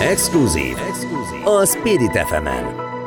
Exkluzív. 0.00 0.76
A 1.44 1.66
Spirit 1.66 2.18
fm 2.18 2.48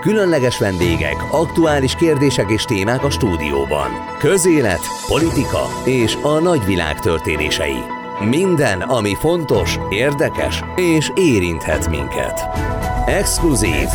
Különleges 0.01 0.59
vendégek, 0.59 1.15
aktuális 1.31 1.95
kérdések 1.95 2.49
és 2.49 2.63
témák 2.63 3.03
a 3.03 3.09
stúdióban. 3.09 3.89
Közélet, 4.19 4.81
politika 5.07 5.67
és 5.85 6.17
a 6.21 6.39
nagyvilág 6.39 6.99
történései. 6.99 7.98
Minden, 8.25 8.81
ami 8.81 9.15
fontos, 9.19 9.77
érdekes 9.89 10.63
és 10.75 11.11
érinthet 11.15 11.89
minket. 11.89 12.47
Exkluzív. 13.05 13.87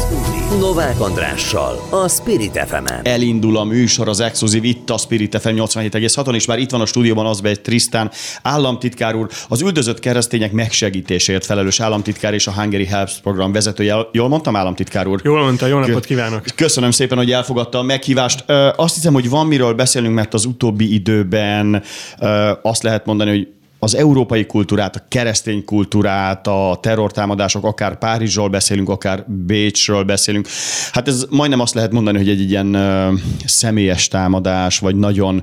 Novák 0.61 1.01
Andrással, 1.01 1.87
a 1.91 2.09
Spirit 2.09 2.65
fm 2.67 2.75
-en. 2.75 3.01
Elindul 3.03 3.57
a 3.57 3.65
műsor, 3.65 4.09
az 4.09 4.21
Exkluzív 4.21 4.65
itt 4.65 4.91
a 4.91 4.99
Spirit 4.99 5.41
FM 5.41 5.49
87,6-on, 5.49 6.35
és 6.35 6.47
már 6.47 6.59
itt 6.59 6.71
van 6.71 6.81
a 6.81 6.87
stúdióban 6.87 7.27
az 7.27 7.41
egy 7.45 7.61
Trisztán 7.61 8.11
államtitkár 8.43 9.15
úr, 9.15 9.29
az 9.49 9.63
üldözött 9.63 9.99
keresztények 9.99 10.53
megsegítésért 10.53 11.45
felelős 11.45 11.81
államtitkár 11.81 12.35
és 12.35 12.47
a 12.47 12.53
Hungary 12.53 12.87
Helps 12.87 13.21
program 13.23 13.53
vezetője. 13.53 13.97
Jól 14.13 14.29
mondtam, 14.29 14.57
államtitkár 14.57 15.07
úr? 15.07 15.21
Jól 15.25 15.43
mondta, 15.43 15.67
jó 15.67 15.79
napot 15.79 16.05
kívánok! 16.05 16.45
Köszönöm 16.55 16.91
szépen, 16.91 17.19
hogy 17.19 17.33
elfogadta 17.33 17.79
a 17.79 17.83
meghívást. 17.83 18.45
Azt 18.77 18.95
hiszem, 18.95 19.13
hogy 19.13 19.29
van 19.29 19.47
miről 19.47 19.73
beszélünk, 19.75 20.15
mert 20.15 20.35
az 20.35 20.45
utóbbi 20.45 20.95
időben 20.95 21.83
azt 22.63 22.83
lehet 22.83 23.07
mondani, 23.07 23.31
hogy 23.31 23.49
az 23.85 23.95
európai 23.97 24.47
kultúrát, 24.47 24.97
a 24.97 25.05
keresztény 25.09 25.65
kultúrát, 25.65 26.47
a 26.47 26.79
terrortámadások, 26.81 27.65
akár 27.65 27.99
Párizsról 27.99 28.49
beszélünk, 28.49 28.89
akár 28.89 29.25
Bécsről 29.27 30.05
beszélünk. 30.05 30.49
Hát 30.93 31.09
ez 31.09 31.27
majdnem 31.31 31.61
azt 31.61 31.75
lehet 31.75 31.93
mondani, 31.93 32.19
hogy 32.19 32.29
egy 32.29 32.51
ilyen 32.51 32.77
személyes 33.45 34.09
támadás, 34.09 34.79
vagy 34.79 34.97
nagyon 34.97 35.43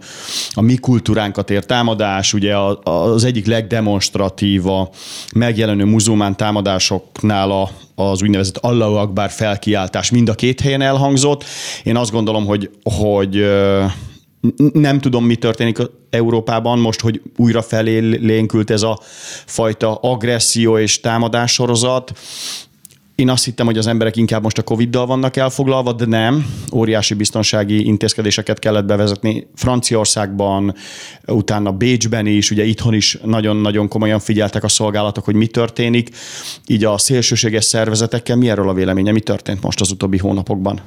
a 0.52 0.62
mi 0.62 0.76
kultúránkat 0.76 1.50
ér 1.50 1.66
támadás. 1.66 2.34
Ugye 2.34 2.56
az 2.84 3.24
egyik 3.24 3.46
legdemonstratíva 3.46 4.90
megjelenő 5.36 5.86
muzulmán 5.86 6.38
támadásoknál 6.38 7.52
a, 7.52 7.70
az 7.96 8.22
úgynevezett 8.22 8.58
Allahu 8.58 8.94
Akbar 8.94 9.30
felkiáltás 9.30 10.12
mind 10.12 10.30
a 10.30 10.34
két 10.34 10.62
helyen 10.62 10.82
elhangzott. 10.82 11.44
Én 11.84 11.96
azt 11.96 12.12
gondolom, 12.12 12.46
hogy, 12.46 12.70
hogy 12.84 13.46
nem 14.74 15.00
tudom, 15.00 15.26
mi 15.26 15.36
történik 15.36 15.78
Európában 16.10 16.80
most, 16.80 17.02
hogy 17.02 17.22
újra 17.38 17.62
felé 17.62 18.00
lénkült 18.00 18.70
ez 18.70 18.82
a 18.82 19.00
fajta 19.46 19.96
agresszió 19.96 20.78
és 20.78 21.00
támadás 21.00 21.54
sorozat. 21.54 22.12
Én 23.16 23.30
azt 23.30 23.46
hittem, 23.46 23.66
hogy 23.66 23.78
az 23.78 23.88
emberek 23.88 24.16
inkább 24.16 24.44
most 24.44 24.58
a 24.58 24.64
Covid-dal 24.64 25.06
vannak 25.06 25.38
elfoglalva, 25.38 25.94
de 25.94 26.06
nem. 26.06 26.46
Óriási 26.74 27.14
biztonsági 27.14 27.86
intézkedéseket 27.86 28.60
kellett 28.60 28.86
bevezetni 28.86 29.48
Franciaországban, 29.56 30.76
utána 31.28 31.72
Bécsben 31.72 32.26
is, 32.26 32.52
ugye 32.52 32.64
itthon 32.64 32.94
is 32.94 33.18
nagyon-nagyon 33.24 33.88
komolyan 33.88 34.20
figyeltek 34.20 34.64
a 34.64 34.68
szolgálatok, 34.68 35.26
hogy 35.26 35.36
mi 35.36 35.48
történik. 35.48 36.10
Így 36.68 36.86
a 36.86 36.98
szélsőséges 36.98 37.66
szervezetekkel 37.66 38.36
mi 38.36 38.50
erről 38.50 38.70
a 38.70 38.74
véleménye, 38.74 39.12
mi 39.12 39.20
történt 39.20 39.62
most 39.62 39.82
az 39.82 39.92
utóbbi 39.92 40.18
hónapokban? 40.18 40.82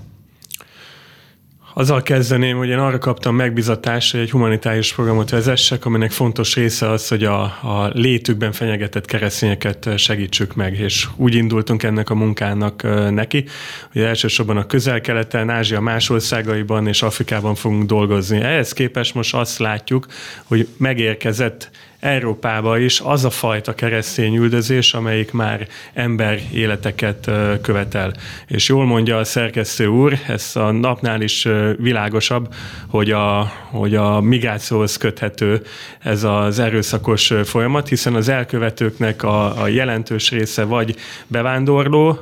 Azzal 1.77 2.03
kezdeném, 2.03 2.57
hogy 2.57 2.69
én 2.69 2.79
arra 2.79 2.99
kaptam 2.99 3.35
megbizatást, 3.35 4.13
hogy 4.13 4.21
egy 4.21 4.31
humanitárius 4.31 4.95
programot 4.95 5.31
vezessek, 5.31 5.85
aminek 5.85 6.11
fontos 6.11 6.55
része 6.55 6.91
az, 6.91 7.09
hogy 7.09 7.25
a, 7.25 7.43
a 7.43 7.91
létükben 7.93 8.53
fenyegetett 8.53 9.05
keresztényeket 9.05 9.89
segítsük 9.99 10.55
meg, 10.55 10.79
és 10.79 11.09
úgy 11.17 11.35
indultunk 11.35 11.83
ennek 11.83 12.11
a 12.11 12.15
munkának 12.15 12.83
neki, 13.11 13.45
hogy 13.93 14.03
elsősorban 14.03 14.57
a 14.57 14.67
közel-keleten, 14.67 15.51
Ázsia 15.51 15.81
más 15.81 16.11
országaiban 16.11 16.87
és 16.87 17.03
Afrikában 17.03 17.55
fogunk 17.55 17.87
dolgozni. 17.87 18.41
Ehhez 18.41 18.73
képest 18.73 19.15
most 19.15 19.35
azt 19.35 19.59
látjuk, 19.59 20.07
hogy 20.45 20.69
megérkezett 20.77 21.71
Európába 22.05 22.79
is 22.79 23.01
az 23.01 23.25
a 23.25 23.31
fajta 23.31 23.75
keresztény 23.75 24.37
üldözés, 24.37 24.95
amelyik 24.95 25.33
már 25.33 25.67
ember 25.93 26.41
életeket 26.53 27.31
követel. 27.63 28.13
És 28.47 28.69
jól 28.69 28.85
mondja 28.85 29.19
a 29.19 29.25
szerkesztő 29.25 29.87
úr, 29.87 30.19
ez 30.27 30.51
a 30.57 30.71
napnál 30.71 31.21
is 31.21 31.49
világosabb, 31.79 32.55
hogy 32.89 33.11
a, 33.11 33.53
hogy 33.71 33.95
a 33.95 34.21
migrációhoz 34.21 34.97
köthető 34.97 35.63
ez 35.99 36.25
az 36.25 36.59
erőszakos 36.59 37.33
folyamat, 37.45 37.89
hiszen 37.89 38.15
az 38.15 38.29
elkövetőknek 38.29 39.23
a, 39.23 39.63
a 39.63 39.69
jelentős 39.69 40.31
része 40.31 40.65
vagy 40.65 40.97
bevándorló, 41.27 42.19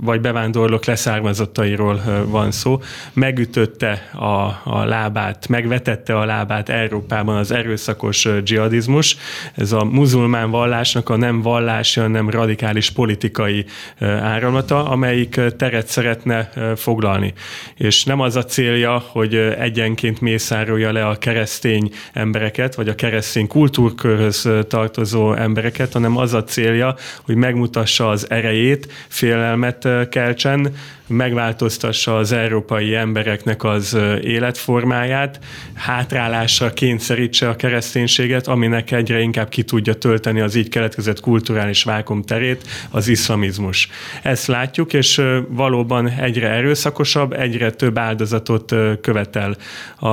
vagy 0.00 0.20
bevándorlók 0.20 0.84
leszármazottairól 0.84 2.24
van 2.26 2.50
szó. 2.50 2.80
Megütötte 3.12 4.10
a, 4.12 4.60
a 4.64 4.84
lábát, 4.84 5.48
megvetette 5.48 6.18
a 6.18 6.24
lábát 6.24 6.68
Európában 6.68 7.36
az 7.36 7.50
erőszakos 7.50 8.28
dzsihadizmus, 8.42 9.16
ez 9.54 9.72
a 9.72 9.84
muzulmán 9.84 10.50
vallásnak 10.50 11.08
a 11.08 11.16
nem 11.16 11.42
vallási, 11.42 12.00
hanem 12.00 12.30
radikális 12.30 12.90
politikai 12.90 13.64
áramlata, 14.00 14.88
amelyik 14.88 15.40
teret 15.56 15.86
szeretne 15.86 16.50
foglalni. 16.76 17.32
És 17.76 18.04
nem 18.04 18.20
az 18.20 18.36
a 18.36 18.44
célja, 18.44 19.02
hogy 19.06 19.34
egyenként 19.58 20.20
mészárolja 20.20 20.92
le 20.92 21.06
a 21.06 21.16
keresztény 21.18 21.90
embereket, 22.12 22.74
vagy 22.74 22.88
a 22.88 22.94
keresztény 22.94 23.46
kultúrkörhöz 23.46 24.48
tartozó 24.68 25.32
embereket, 25.32 25.92
hanem 25.92 26.16
az 26.16 26.34
a 26.34 26.44
célja, 26.44 26.94
hogy 27.22 27.34
megmutassa 27.34 28.08
az 28.08 28.30
erejét, 28.30 28.92
félelmet 29.08 29.88
keltsen, 30.10 30.74
megváltoztassa 31.06 32.16
az 32.16 32.32
európai 32.32 32.94
embereknek 32.94 33.64
az 33.64 33.96
életformáját, 34.22 35.38
hátrálásra 35.74 36.72
kényszerítse 36.72 37.48
a 37.48 37.56
kereszténységet, 37.56 38.46
aminek 38.46 38.84
egyre 39.14 39.26
inkább 39.26 39.48
ki 39.48 39.62
tudja 39.62 39.94
tölteni 39.94 40.40
az 40.40 40.54
így 40.54 40.68
keletkezett 40.68 41.20
kulturális 41.20 41.82
vákum 41.82 42.22
terét, 42.22 42.62
az 42.90 43.08
iszlamizmus. 43.08 43.88
Ezt 44.22 44.46
látjuk, 44.46 44.92
és 44.92 45.22
valóban 45.48 46.08
egyre 46.08 46.48
erőszakosabb, 46.48 47.32
egyre 47.32 47.70
több 47.70 47.98
áldozatot 47.98 48.74
követel. 49.00 49.56
A, 49.98 50.08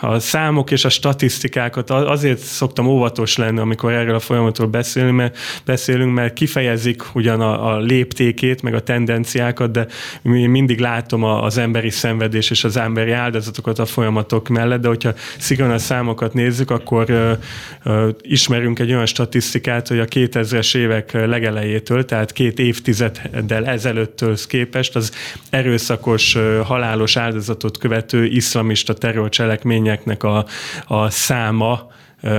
a 0.00 0.18
számok 0.18 0.70
és 0.70 0.84
a 0.84 0.88
statisztikákat 0.88 1.90
azért 1.90 2.38
szoktam 2.38 2.86
óvatos 2.86 3.36
lenni, 3.36 3.58
amikor 3.58 3.92
erről 3.92 4.14
a 4.14 4.20
folyamatról 4.20 4.68
beszélünk, 4.68 5.16
mert, 5.16 5.38
beszélünk, 5.64 6.14
mert 6.14 6.32
kifejezik 6.32 7.02
ugyan 7.14 7.40
a, 7.40 7.74
a 7.74 7.78
léptékét, 7.78 8.62
meg 8.62 8.74
a 8.74 8.80
tendenciákat, 8.80 9.70
de 9.70 9.86
mindig 10.22 10.78
látom 10.78 11.24
az 11.24 11.58
emberi 11.58 11.90
szenvedés 11.90 12.50
és 12.50 12.64
az 12.64 12.76
emberi 12.76 13.10
áldozatokat 13.10 13.78
a 13.78 13.86
folyamatok 13.86 14.48
mellett, 14.48 14.80
de 14.80 14.88
hogyha 14.88 15.12
szigorúan 15.38 15.74
a 15.74 15.78
számokat 15.78 16.34
nézzük, 16.34 16.70
akkor 16.70 17.10
ö, 17.10 17.32
ö, 17.82 18.08
ismerünk 18.28 18.78
egy 18.78 18.92
olyan 18.92 19.06
statisztikát, 19.06 19.88
hogy 19.88 19.98
a 19.98 20.04
2000-es 20.04 20.76
évek 20.76 21.12
legelejétől, 21.12 22.04
tehát 22.04 22.32
két 22.32 22.58
évtizeddel 22.58 23.66
ezelőttől 23.66 24.36
képest 24.46 24.96
az 24.96 25.12
erőszakos, 25.50 26.36
halálos 26.64 27.16
áldozatot 27.16 27.78
követő 27.78 28.24
iszlamista 28.24 28.94
terrorcselekményeknek 28.94 30.22
a, 30.22 30.46
a 30.86 31.10
száma 31.10 31.90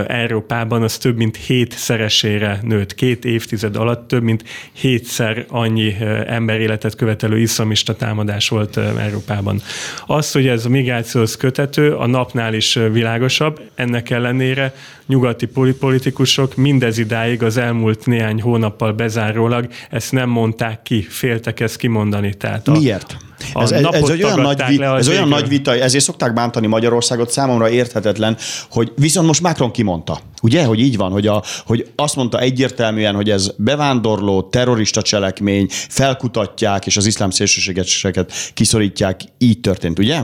Európában 0.08 0.82
az 0.82 0.98
több 0.98 1.18
mint 1.18 1.36
hétszeresére 1.38 2.60
nőtt. 2.62 2.96
Két 2.96 3.26
évtized 3.26 3.76
alatt 3.76 4.08
több 4.08 4.24
mint 4.24 4.44
hétszer 4.72 5.46
annyi 5.50 5.96
emberéletet 6.26 6.96
követelő 6.96 7.40
iszlamista 7.40 7.96
támadás 7.96 8.50
volt 8.50 8.78
Európában. 8.78 9.62
Az, 10.06 10.32
hogy 10.32 10.48
ez 10.48 10.66
a 10.66 10.70
migrációhoz 10.70 11.38
kötető, 11.38 11.96
a 11.96 12.08
napnál 12.08 12.54
is 12.54 12.74
világosabb, 12.74 13.62
ennek 13.76 14.10
ellenére 14.10 14.74
nyugati 15.06 15.48
politikusok 15.80 16.56
mindez 16.56 16.98
idáig 16.98 17.44
az 17.44 17.58
elmúlt 17.58 18.06
néhány 18.06 18.42
hónappal 18.42 18.94
bezárólag 18.94 19.68
ezt 19.90 20.12
nem 20.12 20.30
mondták 20.30 20.82
ki, 20.82 21.02
féltek 21.02 21.60
ezt 21.60 21.78
kimondani. 21.78 22.34
Tehát 22.34 22.68
a, 22.68 22.72
Miért? 22.72 23.18
Ez, 23.54 23.72
ez, 23.72 23.86
ez, 23.92 24.10
egy 24.10 24.24
olyan, 24.24 24.40
nagy, 24.40 24.64
vi, 24.68 24.84
ez 24.84 25.08
olyan 25.08 25.28
nagy 25.28 25.48
vita, 25.48 25.76
ezért 25.76 26.04
szokták 26.04 26.34
bántani 26.34 26.68
Magyarországot, 26.68 27.32
számomra 27.32 27.70
érthetetlen, 27.70 28.38
hogy 28.70 28.92
viszont 28.96 29.28
most 29.28 29.42
Macron 29.42 29.72
kimondta. 29.72 30.20
Ugye, 30.42 30.64
hogy 30.64 30.80
így 30.80 30.98
van, 30.98 31.12
hogy, 31.12 31.28
a, 31.28 31.44
hogy 31.66 31.88
azt 31.96 32.16
mondta 32.16 32.40
egyértelműen, 32.40 33.16
hogy 33.16 33.30
ez 33.30 33.52
bevándorló, 33.58 34.42
terrorista 34.42 35.02
cselekmény, 35.02 35.68
felkutatják, 35.70 36.86
és 36.86 36.98
az 36.98 37.06
iszlám 37.06 37.30
szélsőségeseket 37.30 38.34
kiszorítják. 38.54 39.22
Így 39.38 39.60
történt, 39.60 40.00
ugye? 40.00 40.22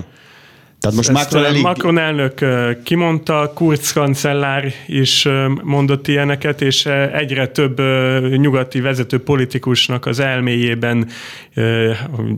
Tehát 0.86 0.98
most 0.98 1.12
Macron, 1.12 1.46
elég... 1.46 1.62
Macron 1.62 1.98
elnök 1.98 2.46
kimondta, 2.84 3.52
Kurz 3.56 3.92
kancellár 3.92 4.74
is 4.88 5.28
mondott 5.64 6.08
ilyeneket, 6.08 6.62
és 6.62 6.86
egyre 7.14 7.48
több 7.48 7.82
nyugati 8.38 8.80
vezető 8.82 9.20
politikusnak 9.20 10.06
az 10.06 10.20
elméjében 10.20 11.08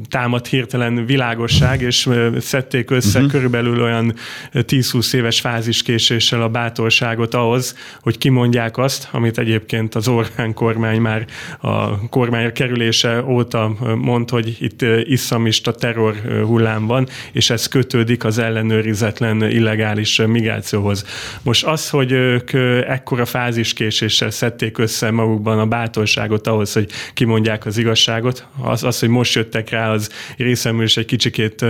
támad 0.10 0.48
hirtelen 0.48 1.06
világosság, 1.06 1.82
és 1.82 2.10
szedték 2.40 2.92
össze 2.92 3.18
uh-huh. 3.18 3.32
körülbelül 3.32 3.82
olyan 3.84 4.14
10-20 4.54 5.14
éves 5.14 5.40
fáziskéséssel 5.40 6.42
a 6.42 6.50
bátorságot 6.50 7.34
ahhoz, 7.34 7.76
hogy 8.02 8.18
kimondják 8.18 8.78
azt, 8.78 9.08
amit 9.12 9.38
egyébként 9.38 9.96
az 9.96 10.08
Orbán 10.08 10.54
kormány 10.54 11.02
már 11.02 11.26
a 11.60 12.08
kormányra 12.10 12.52
kerülése 12.52 13.24
óta 13.24 13.76
mond, 13.96 14.30
hogy 14.30 14.58
itt 14.60 14.82
iszlamista 15.04 15.72
terror 15.72 16.16
hullám 16.46 16.86
van, 16.86 17.08
és 17.32 17.50
ez 17.50 17.68
kötődik 17.68 18.24
az 18.24 18.37
az 18.38 18.44
ellenőrizetlen 18.44 19.50
illegális 19.50 20.22
migrációhoz. 20.28 21.06
Most 21.42 21.66
az, 21.66 21.90
hogy 21.90 22.12
ők 22.12 22.54
ekkora 22.88 23.26
fáziskéséssel 23.26 24.30
szedték 24.30 24.78
össze 24.78 25.12
magukban 25.12 25.60
a 25.60 25.66
bátorságot 25.66 26.48
ahhoz, 26.48 26.74
hogy 26.74 26.90
kimondják 27.14 27.66
az 27.66 27.78
igazságot, 27.78 28.48
az, 28.62 28.84
az 28.84 29.00
hogy 29.00 29.10
most 29.10 29.36
jöttek 29.36 29.70
rá, 29.70 29.92
az 29.92 30.10
részemről 30.38 30.86
is 30.86 30.98
egy 30.98 31.06
kicsikét, 31.06 31.62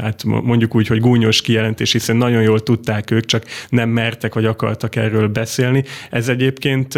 hát 0.00 0.24
mondjuk 0.24 0.74
úgy, 0.74 0.86
hogy 0.86 1.00
gúnyos 1.00 1.40
kijelentés, 1.40 1.92
hiszen 1.92 2.16
nagyon 2.16 2.42
jól 2.42 2.60
tudták 2.60 3.10
ők, 3.10 3.24
csak 3.24 3.44
nem 3.68 3.88
mertek 3.88 4.34
vagy 4.34 4.44
akartak 4.44 4.96
erről 4.96 5.28
beszélni. 5.28 5.84
Ez 6.10 6.28
egyébként 6.28 6.94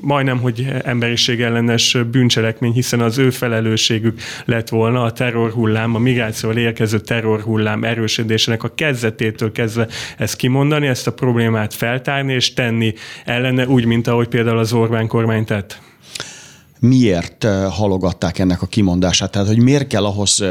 majdnem, 0.00 0.38
hogy 0.38 0.66
emberiség 0.84 1.40
ellenes 1.40 1.96
bűncselekmény, 2.10 2.72
hiszen 2.72 3.00
az 3.00 3.18
ő 3.18 3.30
felelősségük 3.30 4.20
lett 4.44 4.68
volna 4.68 5.02
a 5.02 5.12
terrorhullám, 5.12 5.94
a 5.94 5.98
migrációval 5.98 6.58
érkező 6.58 7.00
terrorhullám 7.00 7.84
erősödésének 7.84 8.62
a 8.62 8.71
kezdetétől 8.74 9.52
kezdve 9.52 9.88
ezt 10.18 10.36
kimondani, 10.36 10.86
ezt 10.86 11.06
a 11.06 11.12
problémát 11.12 11.74
feltárni 11.74 12.32
és 12.32 12.52
tenni 12.52 12.94
ellene, 13.24 13.66
úgy, 13.66 13.84
mint 13.84 14.06
ahogy 14.06 14.28
például 14.28 14.58
az 14.58 14.72
Orbán 14.72 15.06
kormány 15.06 15.44
tett 15.44 15.80
miért 16.78 17.44
halogatták 17.70 18.38
ennek 18.38 18.62
a 18.62 18.66
kimondását? 18.66 19.30
Tehát, 19.30 19.48
hogy 19.48 19.62
miért 19.62 19.86
kell 19.86 20.04
ahhoz 20.04 20.44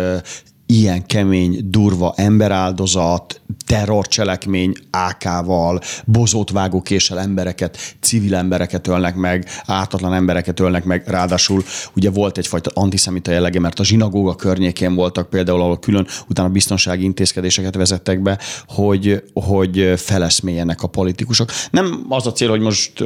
ilyen 0.72 1.06
kemény, 1.06 1.60
durva 1.70 2.14
emberáldozat, 2.16 3.42
terrorcselekmény 3.66 4.74
AK-val, 4.92 5.82
bozót 6.06 6.52
vágókéssel 6.52 7.20
embereket, 7.20 7.96
civil 8.00 8.36
embereket 8.36 8.88
ölnek 8.88 9.16
meg, 9.16 9.48
ártatlan 9.66 10.14
embereket 10.14 10.60
ölnek 10.60 10.84
meg, 10.84 11.04
ráadásul 11.08 11.64
ugye 11.96 12.10
volt 12.10 12.38
egyfajta 12.38 12.72
antiszemita 12.74 13.32
jellege, 13.32 13.60
mert 13.60 13.80
a 13.80 13.84
zsinagóga 13.84 14.36
környékén 14.36 14.96
voltak 14.96 15.30
például, 15.30 15.62
ahol 15.62 15.80
külön 15.80 16.08
utána 16.28 16.50
biztonsági 16.50 17.04
intézkedéseket 17.04 17.76
vezettek 17.76 18.22
be, 18.22 18.40
hogy, 18.68 19.24
hogy 19.34 19.94
feleszmélyenek 19.96 20.84
a 20.84 20.88
politikusok. 20.88 21.50
Nem 21.72 22.06
az 22.10 22.28
a 22.28 22.32
cél, 22.32 22.50
hogy 22.50 22.60
most 22.60 23.06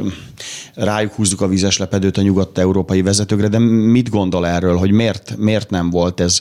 rájuk 0.74 1.12
húzzuk 1.12 1.40
a 1.40 1.48
vizes 1.48 1.78
lepedőt 1.78 2.16
a 2.16 2.22
nyugat-európai 2.22 3.02
vezetőkre, 3.02 3.48
de 3.48 3.58
mit 3.58 4.10
gondol 4.10 4.46
erről, 4.46 4.76
hogy 4.76 4.90
miért, 4.90 5.36
miért 5.36 5.70
nem 5.70 5.90
volt 5.90 6.20
ez 6.20 6.40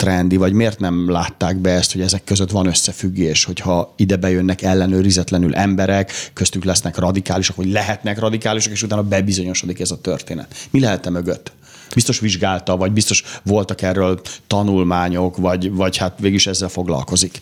trendi, 0.00 0.36
vagy 0.36 0.52
miért 0.52 0.78
nem 0.78 1.10
látták 1.10 1.56
be 1.56 1.70
ezt, 1.70 1.92
hogy 1.92 2.00
ezek 2.00 2.24
között 2.24 2.50
van 2.50 2.66
összefüggés, 2.66 3.44
hogyha 3.44 3.94
ide 3.96 4.16
bejönnek 4.16 4.62
ellenőrizetlenül 4.62 5.54
emberek, 5.54 6.12
köztük 6.32 6.64
lesznek 6.64 6.96
radikálisok, 6.96 7.56
vagy 7.56 7.70
lehetnek 7.70 8.18
radikálisok, 8.18 8.72
és 8.72 8.82
utána 8.82 9.02
bebizonyosodik 9.02 9.80
ez 9.80 9.90
a 9.90 10.00
történet. 10.00 10.54
Mi 10.70 10.80
lehet 10.80 11.06
-e 11.06 11.10
mögött? 11.10 11.52
Biztos 11.94 12.20
vizsgálta, 12.20 12.76
vagy 12.76 12.92
biztos 12.92 13.22
voltak 13.42 13.82
erről 13.82 14.20
tanulmányok, 14.46 15.36
vagy, 15.36 15.72
vagy 15.72 15.96
hát 15.96 16.18
végig 16.18 16.40
ezzel 16.44 16.68
foglalkozik. 16.68 17.38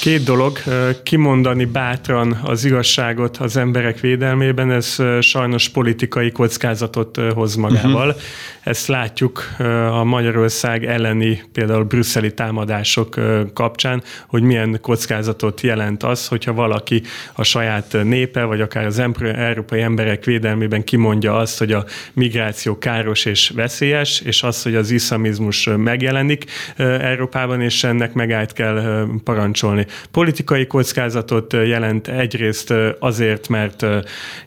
Két 0.00 0.24
dolog. 0.24 0.58
Kimondani 1.02 1.64
bátran 1.64 2.40
az 2.42 2.64
igazságot 2.64 3.36
az 3.36 3.56
emberek 3.56 4.00
védelmében, 4.00 4.70
ez 4.70 4.96
sajnos 5.20 5.68
politikai 5.68 6.30
kockázatot 6.30 7.20
hoz 7.34 7.54
magával. 7.54 8.08
Uh-huh. 8.08 8.22
Ezt 8.60 8.86
látjuk 8.86 9.56
a 9.90 10.04
Magyarország 10.04 10.84
elleni 10.84 11.42
például 11.52 11.84
brüsszeli 11.84 12.34
támadások 12.34 13.20
kapcsán, 13.54 14.02
hogy 14.26 14.42
milyen 14.42 14.78
kockázatot 14.80 15.60
jelent 15.60 16.02
az, 16.02 16.26
hogyha 16.26 16.52
valaki 16.52 17.02
a 17.32 17.42
saját 17.42 17.96
népe, 18.02 18.44
vagy 18.44 18.60
akár 18.60 18.86
az 18.86 18.98
európai 19.24 19.80
emberek 19.80 20.24
védelmében 20.24 20.84
kimondja 20.84 21.36
azt, 21.36 21.58
hogy 21.58 21.72
a 21.72 21.84
migráció 22.12 22.78
káros 22.78 23.24
és 23.24 23.48
veszélyes, 23.54 23.78
és 23.80 24.42
az, 24.42 24.62
hogy 24.62 24.74
az 24.74 24.90
iszlamizmus 24.90 25.68
megjelenik 25.76 26.44
Európában, 26.76 27.60
és 27.60 27.84
ennek 27.84 28.12
megállt 28.12 28.52
kell 28.52 29.06
parancsolni. 29.24 29.86
Politikai 30.10 30.66
kockázatot 30.66 31.52
jelent 31.52 32.08
egyrészt 32.08 32.74
azért, 32.98 33.48
mert 33.48 33.86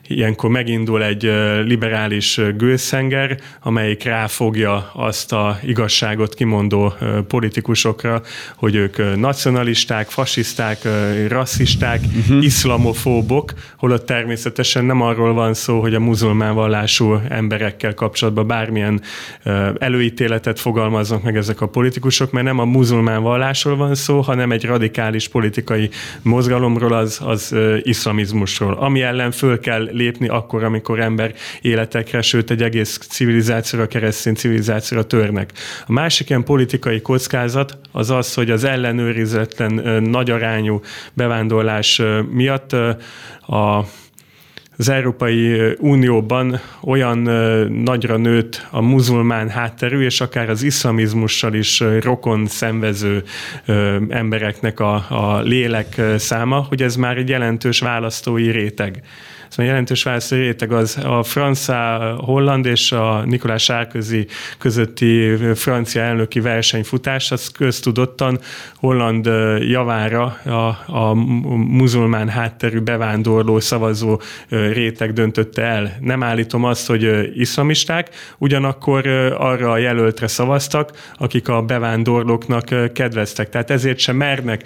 ilyenkor 0.08 0.50
megindul 0.50 1.04
egy 1.04 1.22
liberális 1.64 2.40
gőzszenger, 2.56 3.38
amelyik 3.62 4.04
ráfogja 4.04 4.90
azt 4.94 5.32
a 5.32 5.58
igazságot 5.62 6.34
kimondó 6.34 6.94
politikusokra, 7.28 8.22
hogy 8.56 8.74
ők 8.74 9.16
nacionalisták, 9.16 10.08
fasiszták, 10.08 10.78
rasszisták, 11.28 12.00
uh-huh. 12.16 12.44
iszlamofóbok, 12.44 13.52
holott 13.76 14.06
természetesen 14.06 14.84
nem 14.84 15.00
arról 15.00 15.32
van 15.32 15.54
szó, 15.54 15.80
hogy 15.80 15.94
a 15.94 16.00
muzulmán 16.00 16.54
vallású 16.54 17.20
emberekkel 17.28 17.94
kapcsolatban 17.94 18.46
bármilyen 18.46 19.00
előítéletet 19.78 20.60
fogalmaznak 20.60 21.22
meg 21.22 21.36
ezek 21.36 21.60
a 21.60 21.66
politikusok, 21.66 22.30
mert 22.30 22.46
nem 22.46 22.58
a 22.58 22.64
muzulmán 22.64 23.22
vallásról 23.22 23.76
van 23.76 23.94
szó, 23.94 24.20
hanem 24.20 24.52
egy 24.52 24.64
radikális 24.64 25.28
politikai 25.28 25.90
mozgalomról, 26.22 26.92
az, 26.92 27.20
az 27.24 27.54
iszlamizmusról, 27.82 28.72
ami 28.72 29.02
ellen 29.02 29.30
föl 29.30 29.60
kell 29.60 29.88
lépni 29.92 30.28
akkor, 30.28 30.64
amikor 30.64 31.00
ember 31.00 31.34
életekre, 31.60 32.22
sőt 32.22 32.50
egy 32.50 32.62
egész 32.62 32.98
civilizációra, 32.98 33.86
keresztény 33.86 34.34
civilizációra 34.34 35.04
törnek. 35.06 35.52
A 35.86 35.92
másik 35.92 36.28
ilyen 36.28 36.44
politikai 36.44 37.00
kockázat 37.00 37.78
az 37.92 38.10
az, 38.10 38.34
hogy 38.34 38.50
az 38.50 38.64
ellenőrizetlen 38.64 40.02
nagyarányú 40.02 40.80
bevándorlás 41.12 42.02
miatt 42.30 42.72
a 43.46 43.84
az 44.76 44.88
Európai 44.88 45.74
Unióban 45.78 46.60
olyan 46.82 47.18
nagyra 47.70 48.16
nőtt 48.16 48.66
a 48.70 48.80
muzulmán 48.80 49.48
hátterű, 49.48 50.00
és 50.00 50.20
akár 50.20 50.50
az 50.50 50.62
iszlamizmussal 50.62 51.54
is 51.54 51.82
rokon 52.00 52.46
szenvező 52.46 53.22
embereknek 54.08 54.80
a, 54.80 54.94
a 55.08 55.40
lélek 55.40 56.00
száma, 56.16 56.66
hogy 56.68 56.82
ez 56.82 56.96
már 56.96 57.16
egy 57.16 57.28
jelentős 57.28 57.80
választói 57.80 58.50
réteg. 58.50 59.02
Szóval 59.54 59.70
jelentős 59.70 60.02
választói 60.02 60.38
réteg 60.38 60.72
az 60.72 60.98
a 61.04 61.22
francia, 61.22 62.14
holland 62.18 62.66
és 62.66 62.92
a 62.92 63.22
Nikolás 63.24 63.62
Sárközi 63.62 64.26
közötti 64.58 65.36
francia 65.54 66.02
elnöki 66.02 66.40
versenyfutás, 66.40 67.30
az 67.30 67.48
köztudottan 67.48 68.38
Holland 68.76 69.26
javára 69.60 70.24
a, 70.44 70.50
a 70.86 71.14
muzulmán 71.54 72.28
hátterű 72.28 72.80
bevándorló 72.80 73.60
szavazó 73.60 74.20
réteg 74.48 75.12
döntötte 75.12 75.62
el. 75.62 75.96
Nem 76.00 76.22
állítom 76.22 76.64
azt, 76.64 76.86
hogy 76.86 77.30
iszlamisták, 77.34 78.08
ugyanakkor 78.38 79.06
arra 79.38 79.70
a 79.70 79.78
jelöltre 79.78 80.26
szavaztak, 80.26 81.12
akik 81.16 81.48
a 81.48 81.62
bevándorlóknak 81.62 82.92
kedveztek. 82.92 83.48
Tehát 83.48 83.70
ezért 83.70 83.98
sem 83.98 84.16
mernek 84.16 84.62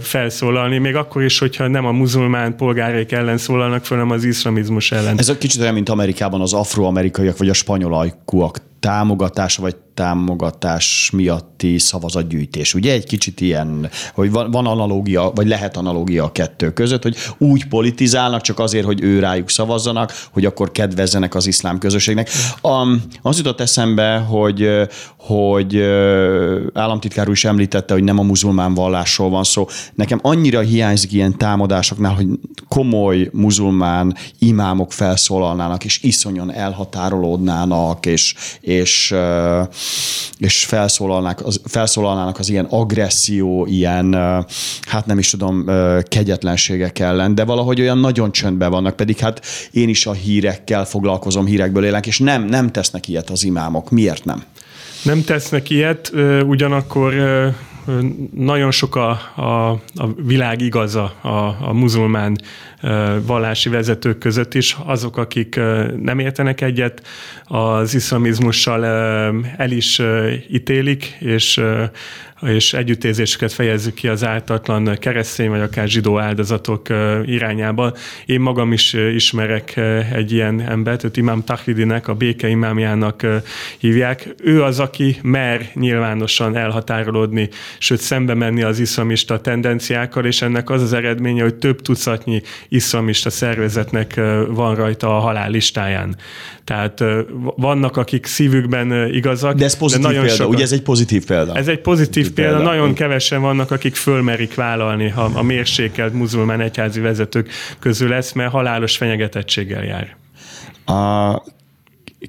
felszólalni, 0.00 0.78
még 0.78 0.96
akkor 0.96 1.22
is, 1.22 1.38
hogyha 1.38 1.66
nem 1.66 1.86
a 1.86 1.92
muzulmán 1.92 2.56
polgáraik 2.56 3.12
ellen 3.12 3.38
szólalnak 3.38 3.88
hanem 3.90 4.10
az 4.10 4.24
iszlamizmus 4.30 4.92
ellen. 4.92 5.18
Ez 5.18 5.28
a 5.28 5.38
kicsit 5.38 5.60
olyan, 5.60 5.74
mint 5.74 5.88
Amerikában 5.88 6.40
az 6.40 6.52
afroamerikaiak 6.52 7.38
vagy 7.38 7.48
a 7.48 7.52
spanyol 7.52 7.94
ajkúak 7.94 8.58
támogatása 8.80 9.62
vagy 9.62 9.76
támogatás 9.94 11.10
miatti 11.12 11.78
szavazatgyűjtés. 11.78 12.74
Ugye 12.74 12.92
egy 12.92 13.06
kicsit 13.06 13.40
ilyen, 13.40 13.90
hogy 14.14 14.30
van, 14.30 14.50
van 14.50 14.66
analógia, 14.66 15.32
vagy 15.34 15.46
lehet 15.46 15.76
analógia 15.76 16.24
a 16.24 16.32
kettő 16.32 16.72
között, 16.72 17.02
hogy 17.02 17.16
úgy 17.38 17.66
politizálnak 17.66 18.40
csak 18.40 18.58
azért, 18.58 18.84
hogy 18.84 19.02
ő 19.02 19.18
rájuk 19.18 19.50
szavazzanak, 19.50 20.12
hogy 20.32 20.44
akkor 20.44 20.72
kedvezzenek 20.72 21.34
az 21.34 21.46
iszlám 21.46 21.78
közösségnek. 21.78 22.30
Um, 22.62 23.02
az 23.22 23.36
jutott 23.36 23.60
eszembe, 23.60 24.16
hogy, 24.16 24.68
hogy 25.16 25.80
államtitkár 26.74 27.26
úr 27.26 27.34
is 27.34 27.44
említette, 27.44 27.94
hogy 27.94 28.04
nem 28.04 28.18
a 28.18 28.22
muzulmán 28.22 28.74
vallásról 28.74 29.30
van 29.30 29.44
szó. 29.44 29.66
Nekem 29.94 30.18
annyira 30.22 30.60
hiányzik 30.60 31.12
ilyen 31.12 31.38
támadásoknál, 31.38 32.14
hogy 32.14 32.26
komoly 32.68 33.28
muzulmán 33.32 34.16
imámok 34.38 34.92
felszólalnának, 34.92 35.84
és 35.84 36.02
iszonyan 36.02 36.52
elhatárolódnának, 36.52 38.06
és, 38.06 38.34
és, 38.70 39.14
és 40.38 40.64
felszólalnának, 40.64 41.40
az, 41.46 41.60
felszólalnának 41.64 42.38
az 42.38 42.48
ilyen 42.48 42.64
agresszió, 42.64 43.66
ilyen, 43.66 44.14
hát 44.80 45.06
nem 45.06 45.18
is 45.18 45.30
tudom, 45.30 45.64
kegyetlenségek 46.02 46.98
ellen, 46.98 47.34
de 47.34 47.44
valahogy 47.44 47.80
olyan 47.80 47.98
nagyon 47.98 48.32
csöndben 48.32 48.70
vannak, 48.70 48.96
pedig 48.96 49.18
hát 49.18 49.40
én 49.70 49.88
is 49.88 50.06
a 50.06 50.12
hírekkel 50.12 50.84
foglalkozom, 50.84 51.46
hírekből 51.46 51.84
élek, 51.84 52.06
és 52.06 52.18
nem, 52.18 52.44
nem 52.44 52.70
tesznek 52.70 53.08
ilyet 53.08 53.30
az 53.30 53.44
imámok. 53.44 53.90
Miért 53.90 54.24
nem? 54.24 54.42
Nem 55.02 55.24
tesznek 55.24 55.70
ilyet, 55.70 56.12
ugyanakkor 56.46 57.14
nagyon 58.34 58.70
sok 58.70 58.96
a, 58.96 59.10
a, 59.36 59.70
a 59.94 60.08
világ 60.16 60.60
igaza 60.60 61.02
a, 61.20 61.28
a 61.60 61.72
muzulmán 61.72 62.40
vallási 63.22 63.68
vezetők 63.68 64.18
között 64.18 64.54
is, 64.54 64.76
azok, 64.84 65.16
akik 65.16 65.56
nem 66.02 66.18
értenek 66.18 66.60
egyet, 66.60 67.06
az 67.44 67.94
iszlamizmussal 67.94 68.84
el 69.56 69.70
is 69.70 70.02
ítélik, 70.48 71.16
és 71.18 71.62
és 72.42 72.72
együttérzéseket 72.72 73.52
fejezzük 73.52 73.94
ki 73.94 74.08
az 74.08 74.24
ártatlan 74.24 74.96
keresztény 74.98 75.48
vagy 75.48 75.60
akár 75.60 75.88
zsidó 75.88 76.18
áldozatok 76.18 76.88
irányába. 77.24 77.92
Én 78.26 78.40
magam 78.40 78.72
is 78.72 78.92
ismerek 78.92 79.76
egy 80.12 80.32
ilyen 80.32 80.60
embert, 80.60 81.04
őt 81.04 81.16
Imám 81.16 81.44
Tahridinek, 81.44 82.08
a 82.08 82.14
béke 82.14 82.48
imámjának 82.48 83.26
hívják. 83.78 84.34
Ő 84.42 84.62
az, 84.62 84.78
aki 84.80 85.16
mer 85.22 85.70
nyilvánosan 85.74 86.56
elhatárolódni, 86.56 87.48
sőt 87.78 88.00
szembe 88.00 88.34
menni 88.34 88.62
az 88.62 88.78
iszlamista 88.78 89.40
tendenciákkal, 89.40 90.24
és 90.24 90.42
ennek 90.42 90.70
az 90.70 90.82
az 90.82 90.92
eredménye, 90.92 91.42
hogy 91.42 91.54
több 91.54 91.82
tucatnyi 91.82 92.42
iszlamista 92.72 93.30
szervezetnek 93.30 94.20
van 94.48 94.74
rajta 94.74 95.16
a 95.16 95.20
halál 95.20 95.50
listáján. 95.50 96.16
Tehát 96.64 97.04
vannak, 97.56 97.96
akik 97.96 98.26
szívükben 98.26 99.12
igazak. 99.12 99.54
De 99.54 99.64
ez 99.64 99.76
pozitív 99.76 100.02
de 100.02 100.08
nagyon 100.08 100.24
példa, 100.24 100.36
sokan... 100.36 100.54
ugye 100.54 100.64
ez 100.64 100.72
egy 100.72 100.82
pozitív 100.82 101.24
példa. 101.24 101.54
Ez 101.54 101.68
egy 101.68 101.80
pozitív, 101.80 102.12
pozitív 102.12 102.32
példa, 102.34 102.56
példa, 102.56 102.70
nagyon 102.70 102.94
kevesen 102.94 103.40
vannak, 103.40 103.70
akik 103.70 103.94
fölmerik 103.94 104.54
vállalni 104.54 105.12
a, 105.16 105.30
a 105.34 105.42
mérsékelt 105.42 106.12
muzulmán 106.12 106.60
egyházi 106.60 107.00
vezetők 107.00 107.50
közül 107.78 108.12
ezt, 108.12 108.34
mert 108.34 108.50
halálos 108.50 108.96
fenyegetettséggel 108.96 109.84
jár. 109.84 110.16
A 110.96 111.42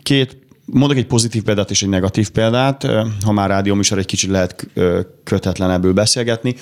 két 0.03 0.39
Mondok 0.73 0.97
egy 0.97 1.05
pozitív 1.05 1.43
példát 1.43 1.69
és 1.69 1.83
egy 1.83 1.89
negatív 1.89 2.29
példát, 2.29 2.87
ha 3.25 3.31
már 3.31 3.49
rádióműsor 3.49 3.97
egy 3.97 4.05
kicsit 4.05 4.29
lehet 4.29 4.67
kötetlenebbül 5.23 5.93
beszélgetni. 5.93 6.55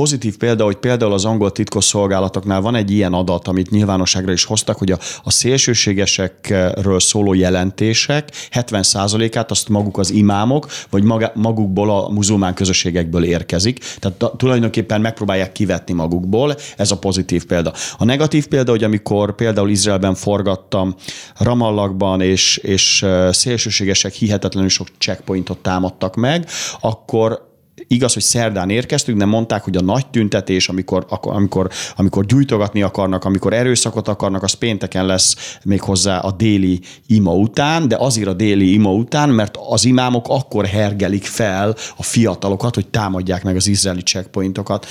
Pozitív 0.00 0.36
példa, 0.36 0.64
hogy 0.64 0.76
például 0.76 1.12
az 1.12 1.24
angol 1.24 1.52
titkosszolgálatoknál 1.52 2.60
van 2.60 2.74
egy 2.74 2.90
ilyen 2.90 3.12
adat, 3.12 3.48
amit 3.48 3.70
nyilvánosságra 3.70 4.32
is 4.32 4.44
hoztak, 4.44 4.78
hogy 4.78 4.90
a, 4.90 4.98
a 5.22 5.30
szélsőségesekről 5.30 7.00
szóló 7.00 7.34
jelentések 7.34 8.30
70%-át 8.52 9.50
azt 9.50 9.68
maguk 9.68 9.98
az 9.98 10.10
imámok, 10.10 10.66
vagy 10.90 11.02
maga, 11.02 11.32
magukból 11.34 11.90
a 11.90 12.08
muzulmán 12.08 12.54
közösségekből 12.54 13.24
érkezik. 13.24 13.78
Tehát 13.98 14.36
tulajdonképpen 14.36 15.00
megpróbálják 15.00 15.52
kivetni 15.52 15.94
magukból. 15.94 16.54
Ez 16.76 16.90
a 16.90 16.98
pozitív 16.98 17.44
példa. 17.44 17.72
A 17.98 18.04
negatív 18.04 18.46
példa, 18.46 18.70
hogy 18.70 18.84
amikor 18.84 19.34
például 19.34 19.70
Izraelben 19.70 20.14
forgattam 20.14 20.94
Ramallakban, 21.38 22.20
és, 22.20 22.56
és 22.56 23.06
szélsőségesek 23.30 24.12
hihetetlenül 24.12 24.68
sok 24.68 24.88
checkpointot 24.98 25.58
támadtak 25.58 26.16
meg, 26.16 26.46
akkor 26.80 27.48
Igaz, 27.92 28.12
hogy 28.12 28.22
szerdán 28.22 28.70
érkeztünk, 28.70 29.18
de 29.18 29.24
mondták, 29.24 29.62
hogy 29.62 29.76
a 29.76 29.80
nagy 29.80 30.06
tüntetés, 30.06 30.68
amikor, 30.68 31.06
amikor, 31.20 31.70
amikor 31.96 32.24
gyújtogatni 32.26 32.82
akarnak, 32.82 33.24
amikor 33.24 33.52
erőszakot 33.52 34.08
akarnak, 34.08 34.42
az 34.42 34.52
pénteken 34.52 35.06
lesz 35.06 35.58
még 35.64 35.80
hozzá 35.80 36.18
a 36.18 36.30
déli 36.30 36.80
ima 37.06 37.34
után, 37.34 37.88
de 37.88 37.96
azért 37.96 38.28
a 38.28 38.32
déli 38.32 38.72
ima 38.72 38.92
után, 38.92 39.28
mert 39.28 39.58
az 39.68 39.84
imámok 39.84 40.28
akkor 40.28 40.66
hergelik 40.66 41.24
fel 41.24 41.76
a 41.96 42.02
fiatalokat, 42.02 42.74
hogy 42.74 42.88
támadják 42.88 43.44
meg 43.44 43.56
az 43.56 43.66
izraeli 43.66 44.02
checkpointokat 44.02 44.86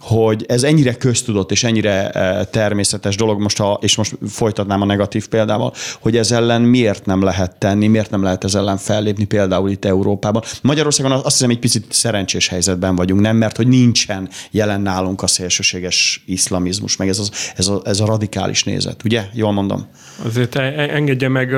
hogy 0.00 0.44
ez 0.48 0.62
ennyire 0.62 0.94
köztudott 0.94 1.50
és 1.50 1.64
ennyire 1.64 2.10
eh, 2.10 2.44
természetes 2.50 3.16
dolog, 3.16 3.40
most 3.40 3.58
ha, 3.58 3.78
és 3.82 3.96
most 3.96 4.18
folytatnám 4.28 4.80
a 4.80 4.84
negatív 4.84 5.28
példával, 5.28 5.72
hogy 6.00 6.16
ez 6.16 6.30
ellen 6.30 6.62
miért 6.62 7.06
nem 7.06 7.22
lehet 7.22 7.58
tenni, 7.58 7.86
miért 7.86 8.10
nem 8.10 8.22
lehet 8.22 8.44
ez 8.44 8.54
ellen 8.54 8.76
fellépni 8.76 9.24
például 9.24 9.70
itt 9.70 9.84
Európában. 9.84 10.42
Magyarországon 10.62 11.12
azt 11.12 11.24
hiszem 11.24 11.50
egy 11.50 11.58
picit 11.58 11.86
szerencsés 11.88 12.39
helyzetben 12.48 12.96
vagyunk, 12.96 13.20
nem, 13.20 13.36
mert 13.36 13.56
hogy 13.56 13.68
nincsen 13.68 14.28
jelen 14.50 14.80
nálunk 14.80 15.22
a 15.22 15.26
szélsőséges 15.26 16.22
iszlamizmus, 16.26 16.96
meg 16.96 17.08
ez, 17.08 17.18
az, 17.18 17.52
ez, 17.56 17.66
a, 17.66 17.80
ez 17.84 18.00
a 18.00 18.06
radikális 18.06 18.64
nézet, 18.64 19.04
ugye? 19.04 19.24
Jól 19.32 19.52
mondom. 19.52 19.86
Azért 20.24 20.56
e- 20.56 20.60
e- 20.62 20.94
engedje 20.94 21.28
meg, 21.28 21.54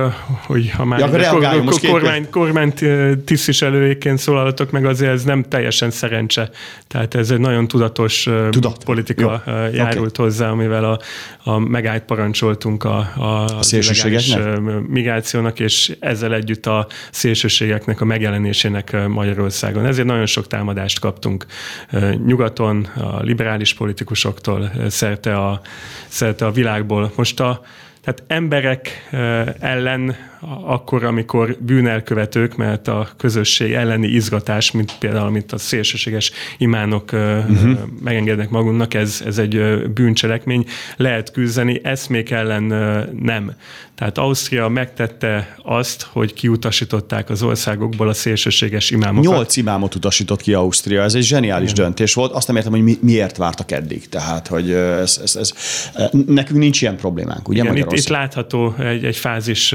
hogy 0.47 0.71
ha 0.71 0.85
már 0.85 0.99
ja, 0.99 1.31
kor, 1.31 1.81
kormány, 1.81 2.31
kormány 2.31 2.73
tisztviselőjéként 3.25 4.19
szólalatok 4.19 4.71
meg, 4.71 4.85
azért 4.85 5.13
ez 5.13 5.23
nem 5.23 5.43
teljesen 5.43 5.91
szerencse. 5.91 6.51
Tehát 6.87 7.15
ez 7.15 7.31
egy 7.31 7.39
nagyon 7.39 7.69
tudatos 7.69 8.29
Tudat. 8.51 8.85
politika 8.85 9.43
Jó. 9.47 9.53
járult 9.53 10.19
okay. 10.19 10.25
hozzá, 10.27 10.51
amivel 10.51 10.85
a, 10.85 10.99
a 11.51 11.59
megállt 11.59 12.03
parancsoltunk 12.03 12.85
a, 12.85 13.13
a, 13.17 13.45
a 13.45 13.63
migrációnak, 14.89 15.61
és 15.61 15.97
ezzel 16.01 16.35
együtt 16.35 16.67
a 16.67 16.87
szélsőségeknek 17.11 18.01
a 18.01 18.05
megjelenésének 18.05 19.09
Magyarországon. 19.09 19.87
Ezért 19.87 20.07
nagyon 20.07 20.27
sok 20.27 20.47
támadást 20.73 20.99
kaptunk 21.01 21.47
nyugaton, 22.27 22.85
a 22.85 23.21
liberális 23.23 23.75
politikusoktól, 23.75 24.71
szerte 24.89 25.37
a, 25.37 25.61
szerte 26.07 26.47
a 26.47 26.51
világból. 26.51 27.13
Most 27.17 27.41
a 27.41 27.61
tehát 28.01 28.23
emberek 28.27 29.09
ellen 29.59 30.17
akkor, 30.65 31.05
amikor 31.05 31.57
bűnelkövetők, 31.61 32.57
mert 32.57 32.89
a 32.89 33.09
közösség 33.17 33.73
elleni 33.73 34.07
izgatás, 34.07 34.71
mint 34.71 34.97
például, 34.99 35.27
amit 35.27 35.53
a 35.53 35.59
szélsőséges 35.59 36.33
imánok 36.59 37.13
uh-huh. 37.13 37.79
megengednek 38.03 38.51
magunknak, 38.51 38.95
ez, 38.95 39.23
ez 39.27 39.39
egy 39.39 39.83
bűncselekmény, 39.95 40.67
lehet 40.97 41.31
küzdeni, 41.31 41.81
eszmék 41.83 42.31
ellen 42.31 42.63
nem. 43.21 43.53
Tehát 43.95 44.19
Ausztria 44.19 44.69
megtette 44.69 45.57
azt, 45.63 46.03
hogy 46.03 46.33
kiutasították 46.33 47.31
az 47.31 47.43
országokból 47.43 48.09
a 48.09 48.13
szélsőséges 48.13 48.91
imámokat. 48.91 49.33
Nyolc 49.33 49.57
imámot 49.57 49.95
utasított 49.95 50.41
ki 50.41 50.53
Ausztria, 50.55 51.03
ez 51.03 51.15
egy 51.15 51.23
zseniális 51.23 51.71
Igen. 51.71 51.85
döntés 51.85 52.15
volt. 52.15 52.33
Azt 52.33 52.47
nem 52.47 52.57
értem, 52.57 52.73
hogy 52.73 52.83
mi, 52.83 52.99
miért 53.01 53.37
vártak 53.37 53.73
eddig. 53.73 54.09
Tehát, 54.09 54.47
hogy 54.47 54.71
ez, 54.71 55.21
ez, 55.23 55.37
ez, 55.37 55.53
nekünk 56.27 56.59
nincs 56.59 56.83
ilyen 56.83 56.97
problémánk, 56.97 57.49
ugye 57.49 57.63
Igen, 57.63 57.77
itt, 57.77 57.93
itt 57.93 58.09
látható 58.09 58.75
egy, 58.79 59.05
egy 59.05 59.17
fázis 59.17 59.75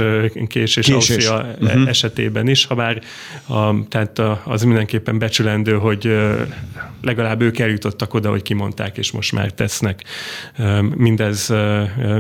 késés, 0.58 0.86
késés. 0.86 1.28
Ausztria 1.28 1.56
uh-huh. 1.62 1.88
esetében 1.88 2.48
is, 2.48 2.66
ha 2.66 2.76
bár 2.76 3.02
a, 3.48 3.88
tehát 3.88 4.22
az 4.44 4.64
mindenképpen 4.64 5.20
becsülendő, 5.20 5.74
hogy 5.74 6.18
legalább 7.02 7.42
ők 7.42 7.60
eljutottak 7.60 8.14
oda, 8.14 8.30
hogy 8.30 8.42
kimondták, 8.42 8.98
és 8.98 9.12
most 9.12 9.32
már 9.32 9.52
tesznek 9.52 10.04
mindez, 10.96 11.54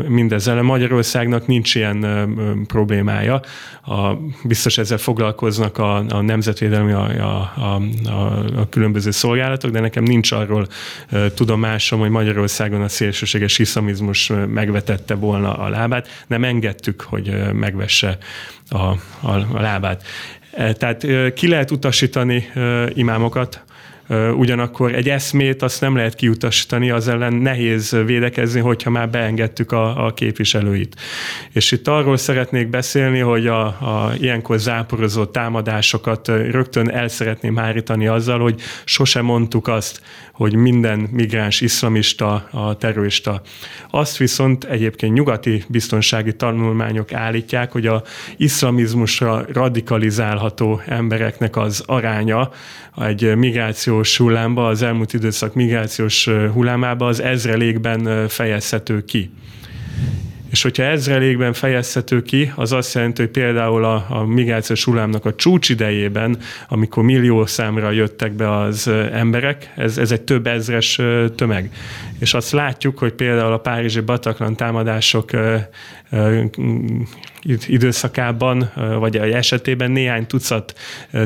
mindezzel. 0.07 0.61
Magyarországnak 0.61 1.47
nincs 1.47 1.75
ilyen 1.75 2.05
problémája. 2.67 3.41
A, 3.85 4.13
biztos 4.43 4.77
ezzel 4.77 4.97
foglalkoznak 4.97 5.77
a, 5.77 5.95
a 5.95 6.21
nemzetvédelmi, 6.21 6.91
a, 6.91 7.03
a, 7.03 7.81
a, 8.09 8.21
a 8.59 8.69
különböző 8.69 9.11
szolgálatok, 9.11 9.71
de 9.71 9.79
nekem 9.79 10.03
nincs 10.03 10.31
arról 10.31 10.67
tudomásom, 11.35 11.99
hogy 11.99 12.09
Magyarországon 12.09 12.81
a 12.81 12.87
szélsőséges 12.87 13.59
iszlamizmus 13.59 14.31
megvetette 14.47 15.15
volna 15.15 15.53
a 15.53 15.69
lábát. 15.69 16.25
Nem 16.27 16.43
engedtük, 16.43 17.01
hogy 17.01 17.53
megvesse 17.53 18.17
a, 18.69 18.85
a, 19.21 19.61
lábát. 19.61 20.03
E, 20.51 20.73
tehát 20.73 21.05
ki 21.33 21.47
lehet 21.47 21.71
utasítani 21.71 22.51
imámokat, 22.93 23.63
ugyanakkor 24.35 24.93
egy 24.95 25.09
eszmét 25.09 25.61
azt 25.61 25.81
nem 25.81 25.95
lehet 25.95 26.15
kiutasítani, 26.15 26.89
az 26.89 27.07
ellen 27.07 27.33
nehéz 27.33 27.97
védekezni, 28.05 28.59
hogyha 28.59 28.89
már 28.89 29.09
beengedtük 29.09 29.71
a, 29.71 30.05
a 30.05 30.13
képviselőit. 30.13 30.95
És 31.51 31.71
itt 31.71 31.87
arról 31.87 32.17
szeretnék 32.17 32.69
beszélni, 32.69 33.19
hogy 33.19 33.47
a, 33.47 33.65
a 33.65 34.13
ilyenkor 34.19 34.57
záporozó 34.57 35.25
támadásokat 35.25 36.27
rögtön 36.27 36.89
el 36.89 37.07
szeretném 37.07 37.55
hárítani 37.55 38.07
azzal, 38.07 38.39
hogy 38.39 38.61
sose 38.85 39.21
mondtuk 39.21 39.67
azt, 39.67 40.01
hogy 40.31 40.55
minden 40.55 40.99
migráns 40.99 41.61
iszlamista 41.61 42.47
a 42.51 42.77
terrorista. 42.77 43.41
Azt 43.89 44.17
viszont 44.17 44.63
egyébként 44.63 45.13
nyugati 45.13 45.63
biztonsági 45.67 46.35
tanulmányok 46.35 47.13
állítják, 47.13 47.71
hogy 47.71 47.87
a 47.87 48.03
iszlamizmusra 48.37 49.45
radikalizálható 49.53 50.81
embereknek 50.85 51.55
az 51.55 51.83
aránya 51.85 52.51
egy 53.05 53.35
migrációs 53.97 54.17
hullámba, 54.17 54.67
az 54.67 54.81
elmúlt 54.81 55.13
időszak 55.13 55.53
migrációs 55.53 56.27
hullámába 56.53 57.07
az 57.07 57.21
ezrelékben 57.21 58.27
fejezhető 58.27 59.05
ki. 59.05 59.29
És 60.57 60.63
hogyha 60.63 60.83
ezrelékben 60.83 61.53
fejezhető 61.53 62.21
ki, 62.21 62.51
az 62.55 62.71
azt 62.71 62.93
jelenti, 62.93 63.21
hogy 63.21 63.31
például 63.31 63.83
a, 63.83 64.05
a 64.09 64.25
migrációs 64.25 64.83
hullámnak 64.83 65.25
a 65.25 65.35
csúcs 65.35 65.69
idejében, 65.69 66.37
amikor 66.67 67.03
millió 67.03 67.45
számra 67.45 67.91
jöttek 67.91 68.31
be 68.31 68.57
az 68.57 68.87
emberek, 69.11 69.73
ez, 69.75 69.97
ez 69.97 70.11
egy 70.11 70.21
több 70.21 70.47
ezres 70.47 71.01
tömeg. 71.35 71.71
És 72.19 72.33
azt 72.33 72.51
látjuk, 72.51 72.97
hogy 72.97 73.13
például 73.13 73.53
a 73.53 73.57
párizsi 73.57 73.99
Bataclan 73.99 74.55
támadások 74.55 75.31
időszakában, 77.67 78.71
vagy 78.99 79.17
esetében 79.17 79.91
néhány 79.91 80.27
tucat 80.27 80.73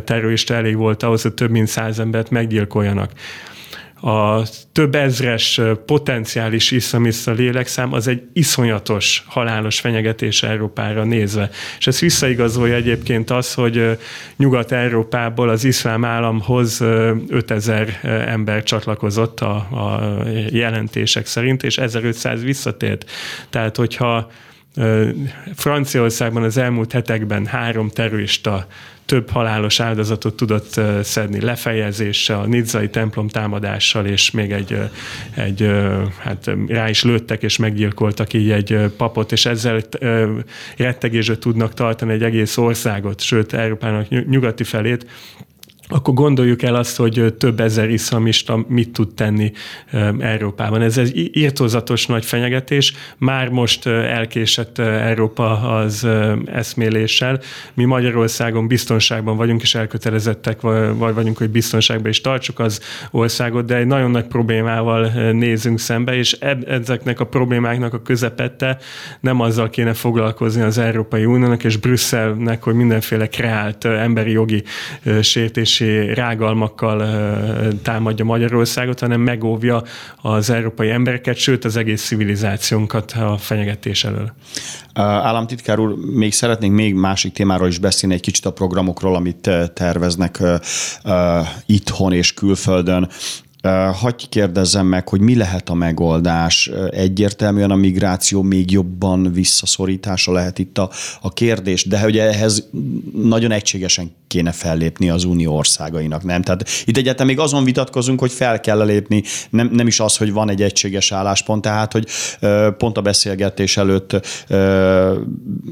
terrorista 0.03 0.53
elég 0.53 0.75
volt 0.75 1.03
ahhoz, 1.03 1.21
hogy 1.21 1.33
több 1.33 1.51
mint 1.51 1.67
száz 1.67 1.99
embert 1.99 2.29
meggyilkoljanak 2.29 3.11
a 4.01 4.43
több 4.71 4.95
ezres 4.95 5.61
potenciális 5.85 6.71
iszlamista 6.71 7.31
lélekszám 7.31 7.93
az 7.93 8.07
egy 8.07 8.23
iszonyatos 8.33 9.23
halálos 9.27 9.79
fenyegetés 9.79 10.43
Európára 10.43 11.03
nézve. 11.03 11.49
És 11.77 11.87
ez 11.87 11.99
visszaigazolja 11.99 12.75
egyébként 12.75 13.29
az, 13.29 13.53
hogy 13.53 13.97
Nyugat-Európából 14.37 15.49
az 15.49 15.63
iszlám 15.63 16.05
államhoz 16.05 16.81
5000 17.27 17.99
ember 18.27 18.63
csatlakozott 18.63 19.39
a, 19.39 19.55
a 19.55 20.23
jelentések 20.49 21.25
szerint, 21.25 21.63
és 21.63 21.77
1500 21.77 22.43
visszatért. 22.43 23.09
Tehát, 23.49 23.75
hogyha 23.75 24.31
Franciaországban 25.55 26.43
az 26.43 26.57
elmúlt 26.57 26.91
hetekben 26.91 27.45
három 27.45 27.89
terrorista 27.89 28.67
több 29.05 29.29
halálos 29.29 29.79
áldozatot 29.79 30.35
tudott 30.35 30.81
szedni 31.03 31.41
lefejezéssel, 31.41 32.39
a 32.39 32.45
nizzai 32.45 32.89
templom 32.89 33.27
támadással, 33.27 34.05
és 34.05 34.31
még 34.31 34.51
egy, 34.51 34.77
egy 35.35 35.71
hát 36.19 36.51
rá 36.67 36.89
is 36.89 37.03
lőttek 37.03 37.43
és 37.43 37.57
meggyilkoltak 37.57 38.33
így 38.33 38.51
egy 38.51 38.91
papot, 38.97 39.31
és 39.31 39.45
ezzel 39.45 39.81
rettegésre 40.77 41.37
tudnak 41.37 41.73
tartani 41.73 42.13
egy 42.13 42.23
egész 42.23 42.57
országot, 42.57 43.21
sőt 43.21 43.53
Európának 43.53 44.27
nyugati 44.27 44.63
felét, 44.63 45.05
akkor 45.91 46.13
gondoljuk 46.13 46.61
el 46.61 46.75
azt, 46.75 46.97
hogy 46.97 47.33
több 47.37 47.59
ezer 47.59 47.89
iszlamista 47.89 48.65
mit 48.67 48.89
tud 48.89 49.13
tenni 49.13 49.51
Európában. 50.19 50.81
Ez 50.81 50.97
egy 50.97 51.29
írtózatos 51.33 52.05
nagy 52.05 52.25
fenyegetés. 52.25 52.93
Már 53.17 53.49
most 53.49 53.87
elkésett 53.87 54.79
Európa 54.79 55.59
az 55.59 56.07
eszméléssel. 56.45 57.39
Mi 57.73 57.83
Magyarországon 57.83 58.67
biztonságban 58.67 59.37
vagyunk, 59.37 59.61
és 59.61 59.75
elkötelezettek 59.75 60.61
vagy 60.61 61.13
vagyunk, 61.13 61.37
hogy 61.37 61.49
biztonságban 61.49 62.09
is 62.09 62.21
tartsuk 62.21 62.59
az 62.59 62.81
országot, 63.11 63.65
de 63.65 63.75
egy 63.75 63.87
nagyon 63.87 64.11
nagy 64.11 64.25
problémával 64.25 65.07
nézünk 65.31 65.79
szembe, 65.79 66.15
és 66.15 66.31
ezeknek 66.65 67.19
a 67.19 67.25
problémáknak 67.25 67.93
a 67.93 68.01
közepette 68.01 68.77
nem 69.19 69.39
azzal 69.39 69.69
kéne 69.69 69.93
foglalkozni 69.93 70.61
az 70.61 70.77
Európai 70.77 71.25
Uniónak 71.25 71.63
és 71.63 71.77
Brüsszelnek, 71.77 72.63
hogy 72.63 72.73
mindenféle 72.73 73.27
kreált 73.27 73.85
emberi 73.85 74.31
jogi 74.31 74.63
sértés 75.21 75.80
óriási 75.81 76.13
rágalmakkal 76.13 77.03
támadja 77.81 78.25
Magyarországot, 78.25 78.99
hanem 78.99 79.21
megóvja 79.21 79.83
az 80.21 80.49
európai 80.49 80.89
embereket, 80.89 81.35
sőt 81.35 81.65
az 81.65 81.75
egész 81.75 82.05
civilizációnkat 82.05 83.11
a 83.11 83.37
fenyegetés 83.37 84.03
elől. 84.03 84.33
Államtitkár 84.93 85.79
úr, 85.79 85.95
még 85.95 86.33
szeretnénk 86.33 86.73
még 86.73 86.93
másik 86.93 87.33
témáról 87.33 87.67
is 87.67 87.77
beszélni, 87.79 88.15
egy 88.15 88.21
kicsit 88.21 88.45
a 88.45 88.51
programokról, 88.51 89.15
amit 89.15 89.49
terveznek 89.73 90.43
itthon 91.65 92.13
és 92.13 92.33
külföldön. 92.33 93.09
Hagy 93.93 94.29
kérdezzem 94.29 94.85
meg, 94.85 95.09
hogy 95.09 95.19
mi 95.19 95.35
lehet 95.35 95.69
a 95.69 95.73
megoldás? 95.73 96.71
Egyértelműen 96.91 97.71
a 97.71 97.75
migráció 97.75 98.41
még 98.41 98.71
jobban 98.71 99.33
visszaszorítása 99.33 100.31
lehet 100.31 100.59
itt 100.59 100.77
a, 100.77 100.89
a 101.21 101.33
kérdés, 101.33 101.85
de 101.85 101.99
hogy 101.99 102.17
ehhez 102.17 102.69
nagyon 103.13 103.51
egységesen 103.51 104.11
kéne 104.27 104.51
fellépni 104.51 105.09
az 105.09 105.23
unió 105.23 105.55
országainak, 105.55 106.23
nem? 106.23 106.41
Tehát 106.41 106.69
itt 106.85 106.97
egyáltalán 106.97 107.27
még 107.27 107.39
azon 107.39 107.63
vitatkozunk, 107.63 108.19
hogy 108.19 108.31
fel 108.31 108.59
kell 108.59 108.85
lépni, 108.85 109.23
nem, 109.49 109.69
nem 109.73 109.87
is 109.87 109.99
az, 109.99 110.17
hogy 110.17 110.31
van 110.31 110.49
egy 110.49 110.61
egységes 110.61 111.11
álláspont, 111.11 111.61
tehát, 111.61 111.91
hogy 111.91 112.07
pont 112.77 112.97
a 112.97 113.01
beszélgetés 113.01 113.77
előtt 113.77 114.27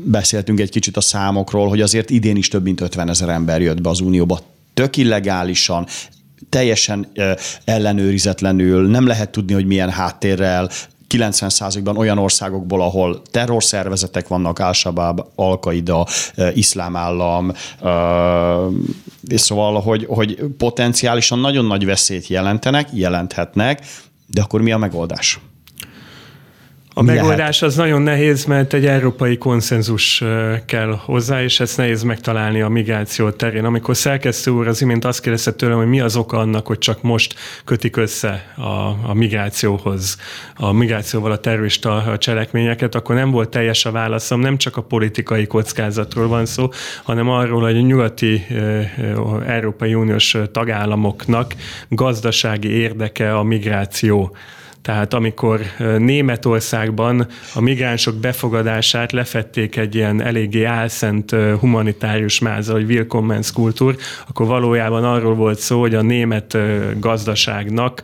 beszéltünk 0.05 0.59
egy 0.59 0.69
kicsit 0.69 0.97
a 0.97 1.01
számokról, 1.01 1.67
hogy 1.67 1.81
azért 1.81 2.09
idén 2.09 2.35
is 2.35 2.47
több 2.47 2.63
mint 2.63 2.81
50 2.81 3.09
ezer 3.09 3.29
ember 3.29 3.61
jött 3.61 3.81
be 3.81 3.89
az 3.89 3.99
unióba 3.99 4.39
tök 4.73 4.97
illegálisan, 4.97 5.87
teljesen 6.49 7.07
ellenőrizetlenül, 7.65 8.89
nem 8.89 9.07
lehet 9.07 9.29
tudni, 9.29 9.53
hogy 9.53 9.65
milyen 9.65 9.89
háttérrel, 9.89 10.69
90%-ban 11.09 11.97
olyan 11.97 12.17
országokból, 12.17 12.81
ahol 12.81 13.21
terrorszervezetek 13.31 14.27
vannak, 14.27 14.59
Al-Shabaab, 14.59 15.25
Al-Qaida, 15.35 16.07
Iszlám 16.53 16.95
állam, 16.95 17.51
és 19.27 19.41
szóval, 19.41 19.81
hogy, 19.81 20.05
hogy 20.09 20.39
potenciálisan 20.57 21.39
nagyon 21.39 21.65
nagy 21.65 21.85
veszélyt 21.85 22.27
jelentenek, 22.27 22.89
jelenthetnek, 22.93 23.85
de 24.27 24.41
akkor 24.41 24.61
mi 24.61 24.71
a 24.71 24.77
megoldás? 24.77 25.39
A 26.99 27.01
megoldás 27.01 27.61
az 27.61 27.75
nagyon 27.75 28.01
nehéz, 28.01 28.45
mert 28.45 28.73
egy 28.73 28.85
európai 28.85 29.37
konszenzus 29.37 30.23
kell 30.65 30.99
hozzá, 31.05 31.43
és 31.43 31.59
ezt 31.59 31.77
nehéz 31.77 32.03
megtalálni 32.03 32.61
a 32.61 32.69
migráció 32.69 33.29
terén. 33.29 33.65
Amikor 33.65 33.97
szerkesztő 33.97 34.51
úr 34.51 34.67
az 34.67 34.81
imént 34.81 35.05
azt 35.05 35.21
kérdezte 35.21 35.51
tőlem, 35.51 35.77
hogy 35.77 35.87
mi 35.87 35.99
az 35.99 36.15
oka 36.15 36.37
annak, 36.37 36.67
hogy 36.67 36.77
csak 36.77 37.01
most 37.01 37.35
kötik 37.65 37.97
össze 37.97 38.53
a, 38.55 39.09
a 39.09 39.13
migrációhoz, 39.13 40.17
a 40.55 40.71
migrációval 40.71 41.31
a 41.31 41.37
terrorista 41.37 41.95
a 41.95 42.17
cselekményeket, 42.17 42.95
akkor 42.95 43.15
nem 43.15 43.31
volt 43.31 43.49
teljes 43.49 43.85
a 43.85 43.91
válaszom, 43.91 44.39
nem 44.39 44.57
csak 44.57 44.77
a 44.77 44.81
politikai 44.81 45.47
kockázatról 45.47 46.27
van 46.27 46.45
szó, 46.45 46.69
hanem 47.03 47.29
arról, 47.29 47.61
hogy 47.61 47.77
a 47.77 47.81
nyugati 47.81 48.45
Európai 49.45 49.93
Uniós 49.93 50.37
tagállamoknak 50.51 51.55
gazdasági 51.89 52.69
érdeke 52.69 53.37
a 53.37 53.43
migráció 53.43 54.35
tehát 54.81 55.13
amikor 55.13 55.61
Németországban 55.97 57.27
a 57.53 57.61
migránsok 57.61 58.15
befogadását 58.15 59.11
lefették 59.11 59.75
egy 59.75 59.95
ilyen 59.95 60.21
eléggé 60.21 60.63
álszent 60.63 61.35
humanitárius 61.59 62.39
máza, 62.39 62.73
hogy 62.73 62.83
Willkommenskultúr, 62.83 63.95
akkor 64.27 64.45
valójában 64.45 65.03
arról 65.03 65.35
volt 65.35 65.59
szó, 65.59 65.79
hogy 65.79 65.95
a 65.95 66.01
német 66.01 66.57
gazdaságnak 66.99 68.01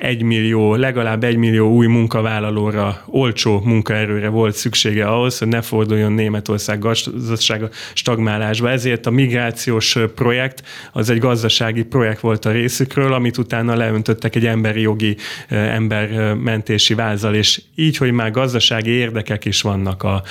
egy 0.00 0.22
millió, 0.22 0.74
legalább 0.74 1.24
egy 1.24 1.36
millió 1.36 1.70
új 1.70 1.86
munkavállalóra, 1.86 3.02
olcsó 3.06 3.60
munkaerőre 3.64 4.28
volt 4.28 4.54
szüksége 4.54 5.06
ahhoz, 5.06 5.38
hogy 5.38 5.48
ne 5.48 5.60
forduljon 5.60 6.12
Németország 6.12 6.78
gazdasága 6.78 7.68
stagmálásba. 7.94 8.70
Ezért 8.70 9.06
a 9.06 9.10
migrációs 9.10 9.96
projekt 10.14 10.62
az 10.92 11.10
egy 11.10 11.18
gazdasági 11.18 11.82
projekt 11.82 12.20
volt 12.20 12.44
a 12.44 12.50
részükről, 12.50 13.12
amit 13.12 13.38
utána 13.38 13.74
leöntöttek 13.74 14.36
egy 14.36 14.46
emberi 14.46 14.80
jogi 14.80 15.16
embermentési 15.48 16.94
vázal, 16.94 17.34
és 17.34 17.62
így, 17.74 17.96
hogy 17.96 18.12
már 18.12 18.30
gazdasági 18.30 18.90
érdekek 18.90 19.44
is 19.44 19.62
vannak 19.62 20.02
a, 20.02 20.22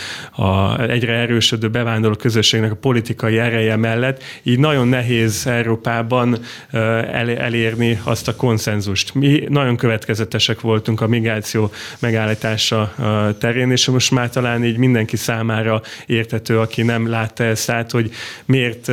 a 0.43 0.79
egyre 0.81 1.13
erősödő 1.13 1.69
bevándorló 1.69 2.15
közösségnek 2.15 2.71
a 2.71 2.75
politikai 2.75 3.37
ereje 3.37 3.75
mellett, 3.75 4.23
így 4.43 4.59
nagyon 4.59 4.87
nehéz 4.87 5.47
Európában 5.47 6.37
elérni 7.37 7.99
azt 8.03 8.27
a 8.27 8.35
konszenzust. 8.35 9.13
Mi 9.13 9.43
nagyon 9.59 9.77
következetesek 9.77 10.61
voltunk 10.61 11.01
a 11.01 11.07
migráció 11.07 11.71
megállítása 11.99 12.93
terén, 13.39 13.71
és 13.71 13.87
most 13.87 14.11
már 14.11 14.29
talán 14.29 14.65
így 14.65 14.77
mindenki 14.77 15.17
számára 15.17 15.81
értető, 16.05 16.59
aki 16.59 16.81
nem 16.81 17.09
látta 17.09 17.43
ezt 17.43 17.69
át, 17.69 17.91
hogy 17.91 18.11
miért 18.45 18.91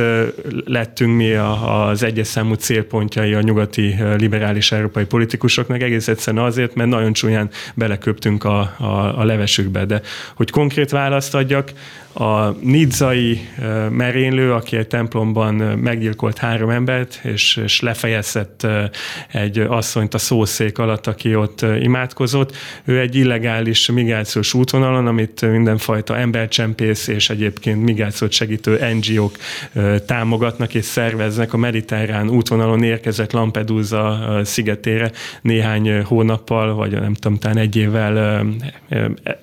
lettünk 0.65 1.15
mi 1.15 1.33
az 1.33 2.03
egyes 2.03 2.27
számú 2.27 2.53
célpontjai 2.53 3.33
a 3.33 3.41
nyugati 3.41 3.95
liberális 4.17 4.71
európai 4.71 5.05
politikusoknak, 5.05 5.81
egész 5.81 6.07
egyszerűen 6.07 6.43
azért, 6.43 6.75
mert 6.75 6.89
nagyon 6.89 7.13
csúnyán 7.13 7.49
beleköptünk 7.73 8.43
a, 8.43 8.59
a, 8.77 9.19
a 9.19 9.23
levesükbe. 9.23 9.85
De 9.85 10.01
hogy 10.35 10.49
konkrét 10.49 10.89
választ 10.89 11.35
adjak, 11.35 11.71
a 12.19 12.55
nidzai 12.61 13.47
merénylő, 13.89 14.53
aki 14.53 14.77
egy 14.77 14.87
templomban 14.87 15.55
meggyilkolt 15.55 16.37
három 16.37 16.69
embert, 16.69 17.19
és, 17.23 17.55
és 17.63 17.79
lefejezett 17.79 18.67
egy 19.31 19.59
asszonyt 19.59 20.13
a 20.13 20.17
szószék 20.17 20.77
alatt, 20.77 21.07
aki 21.07 21.35
ott 21.35 21.65
imádkozott. 21.81 22.55
Ő 22.85 22.99
egy 22.99 23.15
illegális 23.15 23.91
migrációs 23.91 24.53
útvonalon, 24.53 25.07
amit 25.07 25.41
mindenfajta 25.41 26.17
embercsempész 26.17 27.07
és 27.07 27.29
egyébként 27.29 27.83
migrációt 27.83 28.31
segítő 28.31 28.79
NGO-k 28.93 29.37
támogatnak 30.05 30.73
és 30.73 30.85
szerveznek. 30.85 31.53
A 31.53 31.57
mediterrán 31.57 32.29
útvonalon 32.29 32.83
érkezett 32.83 33.31
Lampedusa 33.31 34.39
szigetére 34.43 35.11
néhány 35.41 36.01
hónappal, 36.01 36.73
vagy 36.73 36.91
nem 36.91 37.13
tudom, 37.13 37.37
talán 37.37 37.57
egy 37.57 37.75
évvel 37.75 38.45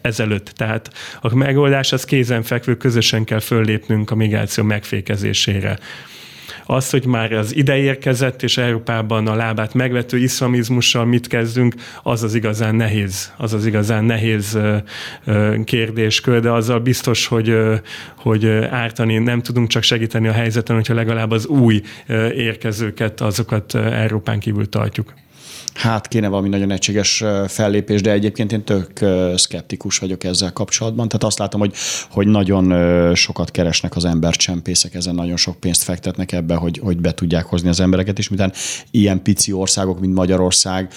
ezelőtt. 0.01 0.53
Tehát 0.57 0.91
a 1.21 1.35
megoldás 1.35 1.93
az 1.93 2.05
kézenfekvő 2.05 2.64
cselekvő, 2.65 2.77
közösen 2.77 3.25
kell 3.25 3.41
föllépnünk 3.41 4.11
a 4.11 4.15
migráció 4.15 4.65
megfékezésére. 4.65 5.79
Az, 6.67 6.91
hogy 6.91 7.07
már 7.07 7.33
az 7.33 7.55
ide 7.57 7.77
érkezett, 7.77 8.43
és 8.43 8.57
Európában 8.57 9.27
a 9.27 9.35
lábát 9.35 9.75
megvető 9.75 10.19
iszlamizmussal 10.19 11.05
mit 11.05 11.27
kezdünk, 11.27 11.75
az 12.03 12.23
az 12.23 12.35
igazán 12.35 12.75
nehéz, 12.75 13.33
az 13.37 13.53
az 13.53 13.67
igazán 13.67 14.05
nehéz 14.05 14.59
kérdéskör, 15.65 16.41
de 16.41 16.51
azzal 16.51 16.79
biztos, 16.81 17.27
hogy, 17.27 17.57
hogy 18.17 18.47
ártani 18.71 19.19
nem 19.19 19.43
tudunk 19.43 19.69
csak 19.69 19.83
segíteni 19.83 20.29
a 20.29 20.33
helyzeten, 20.33 20.77
hogyha 20.77 20.95
legalább 20.95 21.31
az 21.31 21.47
új 21.47 21.83
érkezőket, 22.35 23.21
azokat 23.21 23.75
Európán 23.75 24.39
kívül 24.39 24.69
tartjuk 24.69 25.15
hát 25.75 26.09
kéne 26.09 26.29
valami 26.29 26.49
nagyon 26.49 26.71
egységes 26.71 27.25
fellépés, 27.47 28.01
de 28.01 28.11
egyébként 28.11 28.53
én 28.53 28.65
tök 28.65 29.01
szkeptikus 29.37 29.99
vagyok 29.99 30.25
ezzel 30.25 30.53
kapcsolatban. 30.53 31.09
Tehát 31.09 31.25
azt 31.25 31.39
látom, 31.39 31.61
hogy, 31.61 31.75
hogy 32.11 32.27
nagyon 32.27 33.15
sokat 33.15 33.51
keresnek 33.51 33.97
az 33.97 34.05
embercsempészek, 34.05 34.95
ezen 34.95 35.15
nagyon 35.15 35.37
sok 35.37 35.61
pénzt 35.61 35.83
fektetnek 35.83 36.33
ebbe, 36.33 36.55
hogy, 36.55 36.79
hogy 36.79 36.97
be 36.97 37.15
tudják 37.15 37.45
hozni 37.45 37.69
az 37.69 37.81
embereket, 37.81 38.19
és 38.19 38.29
miután 38.29 38.53
ilyen 38.91 39.23
pici 39.23 39.53
országok, 39.53 40.01
mint 40.01 40.15
Magyarország, 40.15 40.93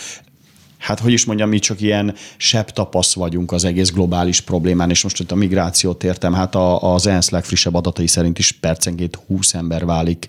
hát 0.77 0.99
hogy 0.99 1.11
is 1.11 1.25
mondjam, 1.25 1.49
mi 1.49 1.59
csak 1.59 1.81
ilyen 1.81 2.15
sebb 2.37 2.71
tapasz 2.71 3.13
vagyunk 3.13 3.51
az 3.51 3.63
egész 3.63 3.91
globális 3.91 4.41
problémán, 4.41 4.89
és 4.89 5.03
most 5.03 5.19
itt 5.19 5.31
a 5.31 5.35
migrációt 5.35 6.03
értem, 6.03 6.33
hát 6.33 6.55
a, 6.55 6.93
az 6.93 7.07
ENSZ 7.07 7.29
legfrissebb 7.29 7.75
adatai 7.75 8.07
szerint 8.07 8.39
is 8.39 8.51
percenként 8.51 9.19
20 9.27 9.53
ember 9.53 9.85
válik 9.85 10.27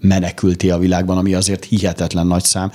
menekülté 0.00 0.70
a 0.70 0.78
világban, 0.78 1.18
ami 1.18 1.34
azért 1.34 1.64
hihetetlen 1.64 2.26
nagy 2.26 2.44
szám, 2.44 2.72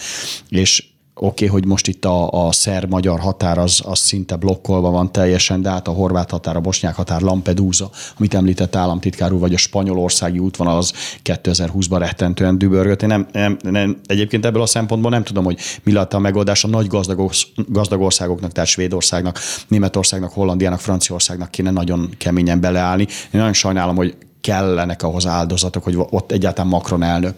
és 0.49 0.83
okay, 1.15 1.47
hogy 1.47 1.65
most 1.65 1.87
itt 1.87 2.05
a, 2.05 2.47
a 2.47 2.51
szerb-magyar 2.51 3.19
határ 3.19 3.57
az, 3.57 3.81
az 3.85 3.99
szinte 3.99 4.35
blokkolva 4.35 4.89
van 4.89 5.11
teljesen, 5.11 5.61
de 5.61 5.69
hát 5.69 5.87
a 5.87 5.91
horvát 5.91 6.31
határ, 6.31 6.55
a 6.55 6.59
bosnyák 6.59 6.95
határ, 6.95 7.21
Lampedusa, 7.21 7.89
amit 8.17 8.33
említett 8.33 8.75
államtitkár 8.75 9.31
úr, 9.31 9.39
vagy 9.39 9.53
a 9.53 9.57
spanyolországi 9.57 10.39
útvonal 10.39 10.77
az 10.77 10.93
2020-ban 11.23 11.95
rettentően 11.97 12.57
dübörgött. 12.57 13.01
Én 13.01 13.07
nem, 13.07 13.27
nem, 13.31 13.57
nem, 13.61 13.99
egyébként 14.05 14.45
ebből 14.45 14.61
a 14.61 14.65
szempontból 14.65 15.11
nem 15.11 15.23
tudom, 15.23 15.43
hogy 15.43 15.59
mi 15.83 15.91
lett 15.91 16.13
a 16.13 16.19
megoldás 16.19 16.63
a 16.63 16.67
nagy 16.67 16.87
gazdag, 16.87 17.31
gazdag 17.67 18.01
országoknak, 18.01 18.51
tehát 18.51 18.69
Svédországnak, 18.69 19.39
Németországnak, 19.67 20.31
Hollandiának, 20.31 20.79
Franciaországnak 20.79 21.51
kéne 21.51 21.71
nagyon 21.71 22.09
keményen 22.17 22.59
beleállni. 22.59 23.03
Én 23.03 23.29
nagyon 23.31 23.53
sajnálom, 23.53 23.95
hogy 23.95 24.15
kellenek 24.43 25.03
ahhoz 25.03 25.27
áldozatok, 25.27 25.83
hogy 25.83 25.97
ott 26.09 26.31
egyáltalán 26.31 26.69
Macron 26.69 27.03
elnök 27.03 27.35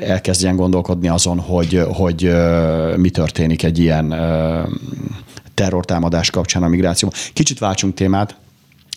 elkezdjen 0.00 0.56
gondolkodni 0.56 1.08
azon, 1.08 1.38
hogy, 1.38 1.82
hogy 1.92 2.32
mi 2.96 3.10
történik 3.10 3.62
egy 3.62 3.78
ilyen 3.78 4.14
terrortámadás 5.54 6.30
kapcsán 6.30 6.62
a 6.62 6.68
migrációban. 6.68 7.18
Kicsit 7.32 7.58
váltsunk 7.58 7.94
témát, 7.94 8.36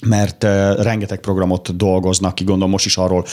mert 0.01 0.43
rengeteg 0.79 1.19
programot 1.19 1.75
dolgoznak 1.75 2.35
ki, 2.35 2.43
gondolom 2.43 2.69
most 2.71 2.85
is 2.85 2.97
arról 2.97 3.25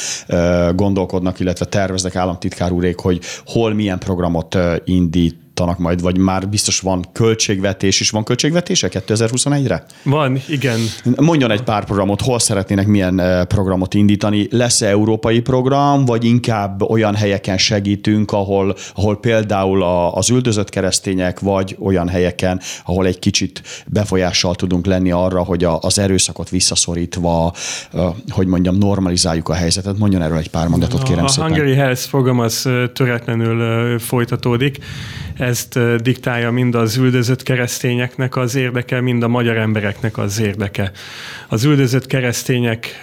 gondolkodnak, 0.75 1.41
illetve 1.41 1.65
terveznek 1.65 2.17
államtitkár 2.17 2.73
úrék, 2.73 3.01
hogy 3.01 3.21
hol 3.47 3.75
milyen 3.75 3.99
programot 3.99 4.59
indít 4.85 5.41
indítanak 5.53 5.79
majd, 5.79 6.03
vagy 6.03 6.19
már 6.19 6.49
biztos 6.49 6.81
van 6.81 7.07
költségvetés 7.13 8.01
is. 8.01 8.11
Van 8.11 8.25
költségvetése 8.25 8.89
2021-re? 8.91 9.85
Van, 10.03 10.39
igen. 10.49 10.79
Mondjon 11.17 11.51
egy 11.51 11.63
pár 11.63 11.85
programot, 11.85 12.21
hol 12.21 12.39
szeretnének 12.39 12.87
milyen 12.87 13.21
eh, 13.21 13.45
programot 13.45 13.95
indítani. 13.95 14.47
Lesz-e 14.51 14.87
európai 14.87 15.41
program, 15.41 16.05
vagy 16.05 16.25
inkább 16.25 16.83
olyan 16.83 17.15
helyeken 17.15 17.59
segítünk, 17.59 18.33
ahol, 18.33 18.77
ahol 18.95 19.21
például 19.21 19.83
az 20.15 20.31
üldözött 20.31 20.69
keresztények, 20.69 21.41
vagy 21.41 21.77
olyan 21.81 22.09
helyeken, 22.09 22.61
ahol 22.85 23.07
egy 23.07 23.19
kicsit 23.19 23.63
befolyással 23.87 24.55
tudunk 24.55 24.87
lenni 24.87 25.11
arra, 25.11 25.43
hogy 25.45 25.65
az 25.65 25.99
erőszakot 25.99 26.49
visszaszorítva, 26.49 27.53
eh, 27.93 28.05
hogy 28.29 28.47
mondjam, 28.47 28.77
normalizáljuk 28.77 29.49
a 29.49 29.55
helyzetet. 29.55 29.99
Mondjon 29.99 30.23
erről 30.23 30.39
egy 30.39 30.51
pár 30.51 30.69
mondatot, 30.69 31.03
kérem 31.03 31.25
a 31.25 31.29
szépen. 31.29 31.51
A 31.51 31.55
Hungary 31.55 31.75
Health 31.75 32.09
program 32.09 32.39
az 32.39 32.67
eh, 32.67 32.89
töretlenül 32.95 33.99
folytatódik 33.99 34.79
ezt 35.43 35.79
diktálja 36.03 36.51
mind 36.51 36.75
az 36.75 36.97
üldözött 36.97 37.43
keresztényeknek 37.43 38.37
az 38.37 38.55
érdeke, 38.55 39.01
mind 39.01 39.23
a 39.23 39.29
magyar 39.29 39.57
embereknek 39.57 40.19
az 40.19 40.41
érdeke. 40.41 40.93
Az 41.49 41.65
üldözött 41.65 42.07
keresztények 42.07 43.03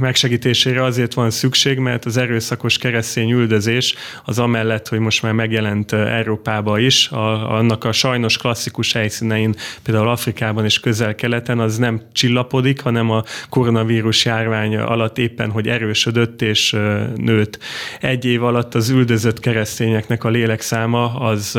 megsegítésére 0.00 0.84
azért 0.84 1.14
van 1.14 1.30
szükség, 1.30 1.78
mert 1.78 2.04
az 2.04 2.16
erőszakos 2.16 2.78
keresztény 2.78 3.30
üldözés 3.30 3.94
az 4.24 4.38
amellett, 4.38 4.88
hogy 4.88 4.98
most 4.98 5.22
már 5.22 5.32
megjelent 5.32 5.92
Európába 5.92 6.78
is, 6.78 7.08
a, 7.08 7.54
annak 7.56 7.84
a 7.84 7.92
sajnos 7.92 8.36
klasszikus 8.36 8.92
helyszínein, 8.92 9.54
például 9.82 10.08
Afrikában 10.08 10.64
és 10.64 10.80
közel-keleten, 10.80 11.58
az 11.58 11.78
nem 11.78 12.00
csillapodik, 12.12 12.80
hanem 12.80 13.10
a 13.10 13.24
koronavírus 13.48 14.24
járvány 14.24 14.76
alatt 14.76 15.18
éppen, 15.18 15.50
hogy 15.50 15.68
erősödött 15.68 16.42
és 16.42 16.76
nőtt. 17.16 17.58
Egy 18.00 18.24
év 18.24 18.44
alatt 18.44 18.74
az 18.74 18.88
üldözött 18.88 19.40
keresztényeknek 19.40 20.24
a 20.24 20.28
lélekszáma 20.28 21.14
az 21.14 21.58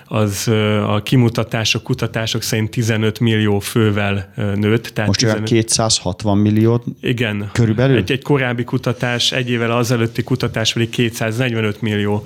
az 0.13 0.47
a 0.87 1.01
kimutatások, 1.03 1.83
kutatások 1.83 2.41
szerint 2.41 2.69
15 2.69 3.19
millió 3.19 3.59
fővel 3.59 4.33
nőtt. 4.55 4.83
Tehát 4.83 5.07
Most 5.07 5.19
15... 5.19 5.43
260 5.43 6.37
millió 6.37 6.83
Igen. 7.01 7.49
Körülbelül? 7.51 7.97
Egy, 7.97 8.11
egy 8.11 8.21
korábbi 8.21 8.63
kutatás, 8.63 9.31
egy 9.31 9.49
évvel 9.49 9.71
azelőtti 9.71 10.23
kutatás 10.23 10.73
pedig 10.73 10.89
245 10.89 11.81
millió 11.81 12.25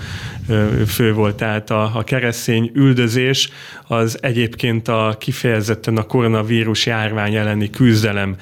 fő 0.87 1.13
volt. 1.13 1.35
Tehát 1.35 1.69
a, 1.69 1.91
a 1.95 2.03
keresztény 2.03 2.71
üldözés 2.73 3.49
az 3.87 4.17
egyébként 4.21 4.87
a 4.87 5.15
kifejezetten 5.19 5.97
a 5.97 6.03
koronavírus 6.03 6.85
járvány 6.85 7.35
elleni 7.35 7.69
küzdelem 7.69 8.35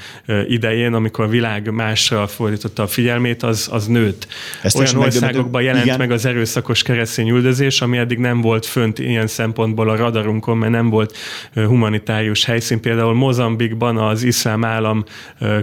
idején, 0.48 0.94
amikor 0.94 1.26
a 1.26 1.28
világ 1.28 1.72
másra 1.72 2.28
fordította 2.28 2.84
a 2.84 2.88
figyelmét, 2.88 3.44
az, 3.44 3.68
az 3.72 3.88
nőtt. 3.88 4.28
Ezt 4.62 4.78
Olyan 4.78 4.96
országokban 4.96 5.62
jelent 5.62 5.86
igen. 5.86 5.98
meg 5.98 6.12
az 6.12 6.26
erőszakos 6.26 6.84
keresztény 6.84 7.30
üldözés, 7.30 7.82
ami 7.82 7.98
eddig 7.98 8.18
nem 8.18 8.42
volt 8.42 8.66
fönt 8.66 9.00
ilyen 9.00 9.28
szempontból 9.34 9.90
a 9.90 9.96
radarunkon, 9.96 10.58
mert 10.58 10.72
nem 10.72 10.90
volt 10.90 11.18
humanitárius 11.54 12.46
helyszín. 12.46 12.82
Például 12.82 13.14
Mozambikban 13.14 13.98
az 13.98 14.24
iszlám 14.24 14.66
állam 14.66 15.04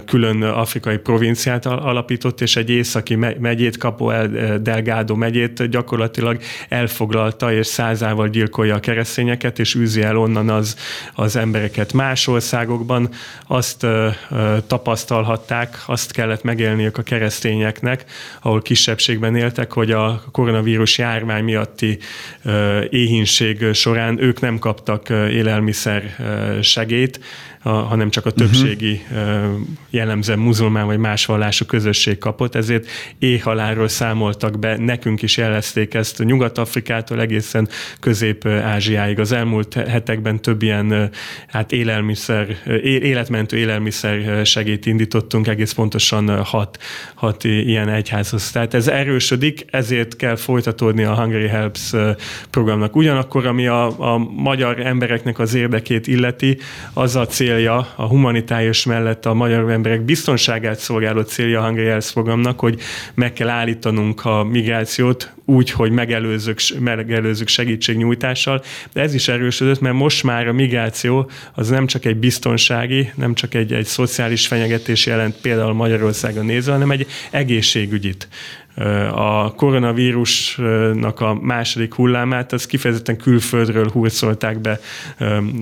külön 0.07 0.43
afrikai 0.43 0.97
provinciát 0.97 1.67
alapított, 1.67 2.41
és 2.41 2.57
egy 2.57 2.71
északi 2.71 3.15
megyét, 3.15 3.77
Capo 3.77 4.11
El 4.11 4.59
Delgado 4.59 5.15
megyét 5.15 5.71
gyakorlatilag 5.71 6.41
elfoglalta, 6.69 7.53
és 7.53 7.67
százával 7.67 8.29
gyilkolja 8.29 8.75
a 8.75 8.81
keresztényeket, 8.81 9.59
és 9.59 9.75
űzi 9.75 10.03
el 10.03 10.17
onnan 10.17 10.49
az, 10.49 10.77
az 11.15 11.37
embereket. 11.37 11.93
Más 11.93 12.27
országokban 12.27 13.09
azt 13.47 13.87
tapasztalhatták, 14.67 15.83
azt 15.87 16.13
kellett 16.13 16.43
megélniük 16.43 16.99
a 16.99 17.03
keresztényeknek, 17.03 18.05
ahol 18.43 18.63
kisebbségben 18.63 19.37
éltek, 19.37 19.73
hogy 19.73 19.91
a 19.91 20.23
koronavírus 20.33 20.99
járvány 20.99 21.45
miatti 21.45 21.99
éhínség 22.91 23.60
során 23.73 24.23
ők 24.23 24.41
nem 24.41 24.59
kaptak 24.59 25.09
élelmiszer 25.09 26.17
segét, 26.63 27.21
hanem 27.63 28.11
csak 28.11 28.27
a 28.27 28.31
többségi 28.31 29.03
uh-huh. 29.11 29.61
jellemzően 29.91 30.39
muzulmán 30.39 30.87
vagy 30.87 30.99
más 30.99 31.27
vallású 31.27 31.65
közösség 31.65 32.19
kapott, 32.19 32.55
ezért 32.55 32.89
éhhaláról 33.19 33.89
számoltak 33.89 34.59
be, 34.59 34.77
nekünk 34.77 35.23
is 35.23 35.37
jelezték 35.37 35.95
ezt 35.95 36.25
Nyugat-Afrikától 36.25 37.21
egészen 37.21 37.69
Közép-Ázsiáig. 38.01 39.19
Az 39.19 39.33
elmúlt 39.33 39.75
hetekben 39.75 40.43
több 40.43 40.63
ilyen 40.63 41.11
hát 41.47 41.73
élelmiszer, 41.73 42.57
életmentő 42.83 43.57
élelmiszer 43.57 44.47
segét 44.47 44.87
indítottunk, 44.87 45.49
egész 45.49 45.73
pontosan 45.73 46.45
hat, 46.45 46.79
hat 47.15 47.45
ilyen 47.45 47.89
egyházhoz. 47.89 48.51
Tehát 48.51 48.75
ez 48.75 48.89
erősödik, 48.89 49.65
ezért 49.71 50.17
kell 50.17 50.37
folytatódni 50.37 51.05
a 51.05 51.15
Hungary 51.15 51.49
Helps 51.49 51.93
programnak. 52.51 52.97
Ugyanakkor, 52.97 53.47
ami 53.47 53.67
a, 53.67 54.13
a 54.15 54.19
magyar 54.19 54.81
embereknek 54.87 55.39
az 55.39 55.55
érdekét 55.55 56.07
illeti, 56.07 56.59
az 56.93 57.17
a 57.17 57.27
cél, 57.27 57.49
célja, 57.51 57.89
a 57.97 58.07
humanitárius 58.07 58.85
mellett 58.85 59.27
a 59.27 59.35
magyar 59.35 59.71
emberek 59.71 60.03
biztonságát 60.03 60.79
szolgáló 60.79 61.21
célja 61.21 61.61
a 61.61 61.65
Hungary 61.65 61.87
Health 61.87 62.13
programnak, 62.13 62.61
hogy 62.61 62.81
meg 63.15 63.33
kell 63.33 63.49
állítanunk 63.49 64.25
a 64.25 64.45
migrációt 64.45 65.33
úgy, 65.45 65.71
hogy 65.71 65.91
megelőzzük, 65.91 66.61
megelőzzük 66.79 67.49
segítségnyújtással, 67.49 68.63
de 68.93 69.01
ez 69.01 69.15
is 69.15 69.29
erősödött, 69.29 69.81
mert 69.81 69.95
most 69.95 70.23
már 70.23 70.49
a 70.49 70.53
migráció 70.53 71.31
az 71.55 71.69
nem 71.69 71.87
csak 71.87 72.05
egy 72.05 72.17
biztonsági, 72.17 73.13
nem 73.15 73.35
csak 73.35 73.55
egy, 73.55 73.73
egy 73.73 73.87
szociális 73.87 74.47
fenyegetés 74.47 75.07
jelent 75.07 75.41
például 75.41 75.73
Magyarországon 75.73 76.45
nézve, 76.45 76.73
hanem 76.73 76.91
egy 76.91 77.07
egészségügyit 77.31 78.29
a 79.15 79.55
koronavírusnak 79.55 81.21
a 81.21 81.35
második 81.35 81.95
hullámát, 81.95 82.53
az 82.53 82.67
kifejezetten 82.67 83.17
külföldről 83.17 83.91
hurcolták 83.93 84.61
be 84.61 84.81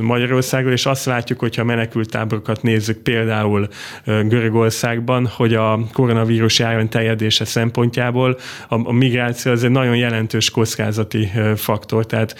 Magyarországra, 0.00 0.72
és 0.72 0.86
azt 0.86 1.04
látjuk, 1.04 1.38
hogyha 1.38 1.64
menekültáborokat 1.64 2.62
nézzük 2.62 2.98
például 3.02 3.68
Görögországban, 4.04 5.26
hogy 5.26 5.54
a 5.54 5.80
koronavírus 5.92 6.58
járvány 6.58 6.88
terjedése 6.88 7.44
szempontjából 7.44 8.38
a, 8.68 8.88
a 8.88 8.92
migráció 8.92 9.52
az 9.52 9.64
egy 9.64 9.70
nagyon 9.70 9.96
jelentős 9.96 10.50
kockázati 10.50 11.30
faktor, 11.56 12.06
tehát 12.06 12.34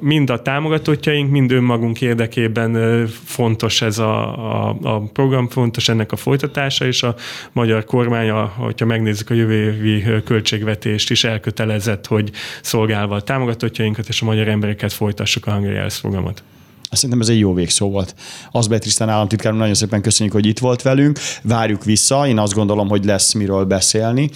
mind 0.00 0.30
a 0.30 0.42
támogatottjaink, 0.42 1.30
mind 1.30 1.52
önmagunk 1.52 2.00
érdekében 2.00 3.06
fontos 3.24 3.82
ez 3.82 3.98
a, 3.98 4.36
a, 4.68 4.76
a 4.82 5.00
program, 5.00 5.48
fontos 5.48 5.88
ennek 5.88 6.12
a 6.12 6.16
folytatása, 6.16 6.86
és 6.86 7.02
a 7.02 7.14
magyar 7.52 7.84
kormány, 7.84 8.30
hogyha 8.56 8.86
megnézzük 8.86 9.30
a 9.30 9.34
jövő 9.34 9.54
évi 9.54 9.97
költségvetést 10.24 11.10
is 11.10 11.24
elkötelezett, 11.24 12.06
hogy 12.06 12.30
szolgálva 12.62 13.14
a 13.14 13.22
támogatottjainkat 13.22 14.08
és 14.08 14.22
a 14.22 14.24
magyar 14.24 14.48
embereket 14.48 14.92
folytassuk 14.92 15.46
a 15.46 15.52
Hungary 15.52 15.74
Health 15.74 16.00
programot. 16.00 16.42
Szerintem 16.90 17.20
ez 17.20 17.28
egy 17.28 17.38
jó 17.38 17.54
végszó 17.54 17.90
volt. 17.90 18.14
Azbet 18.50 18.80
Trisztán 18.80 19.08
államtitkár, 19.08 19.52
nagyon 19.52 19.74
szépen 19.74 20.02
köszönjük, 20.02 20.34
hogy 20.34 20.46
itt 20.46 20.58
volt 20.58 20.82
velünk. 20.82 21.18
Várjuk 21.42 21.84
vissza, 21.84 22.26
én 22.26 22.38
azt 22.38 22.54
gondolom, 22.54 22.88
hogy 22.88 23.04
lesz 23.04 23.32
miről 23.32 23.64
beszélni, 23.64 24.30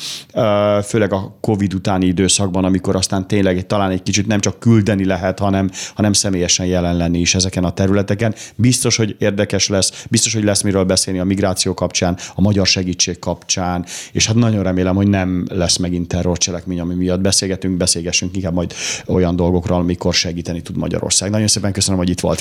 főleg 0.84 1.12
a 1.12 1.36
Covid 1.40 1.74
utáni 1.74 2.06
időszakban, 2.06 2.64
amikor 2.64 2.96
aztán 2.96 3.26
tényleg 3.26 3.66
talán 3.66 3.90
egy 3.90 4.02
kicsit 4.02 4.26
nem 4.26 4.40
csak 4.40 4.58
küldeni 4.58 5.04
lehet, 5.04 5.38
hanem, 5.38 5.70
hanem 5.94 6.12
személyesen 6.12 6.66
jelen 6.66 6.96
lenni 6.96 7.18
is 7.18 7.34
ezeken 7.34 7.64
a 7.64 7.70
területeken. 7.70 8.34
Biztos, 8.54 8.96
hogy 8.96 9.16
érdekes 9.18 9.68
lesz, 9.68 10.04
biztos, 10.10 10.34
hogy 10.34 10.44
lesz 10.44 10.62
miről 10.62 10.84
beszélni 10.84 11.18
a 11.18 11.24
migráció 11.24 11.74
kapcsán, 11.74 12.18
a 12.34 12.40
magyar 12.40 12.66
segítség 12.66 13.18
kapcsán, 13.18 13.86
és 14.12 14.26
hát 14.26 14.36
nagyon 14.36 14.62
remélem, 14.62 14.94
hogy 14.94 15.08
nem 15.08 15.46
lesz 15.50 15.76
megint 15.76 16.08
terrorcselekmény, 16.08 16.80
ami 16.80 16.94
miatt 16.94 17.20
beszélgetünk, 17.20 17.76
beszélgessünk 17.76 18.36
inkább 18.36 18.54
majd 18.54 18.72
olyan 19.06 19.36
dolgokról, 19.36 19.78
amikor 19.78 20.14
segíteni 20.14 20.62
tud 20.62 20.76
Magyarország. 20.76 21.30
Nagyon 21.30 21.48
szépen 21.48 21.72
köszönöm, 21.72 21.98
hogy 21.98 22.08
itt 22.08 22.20
volt 22.20 22.40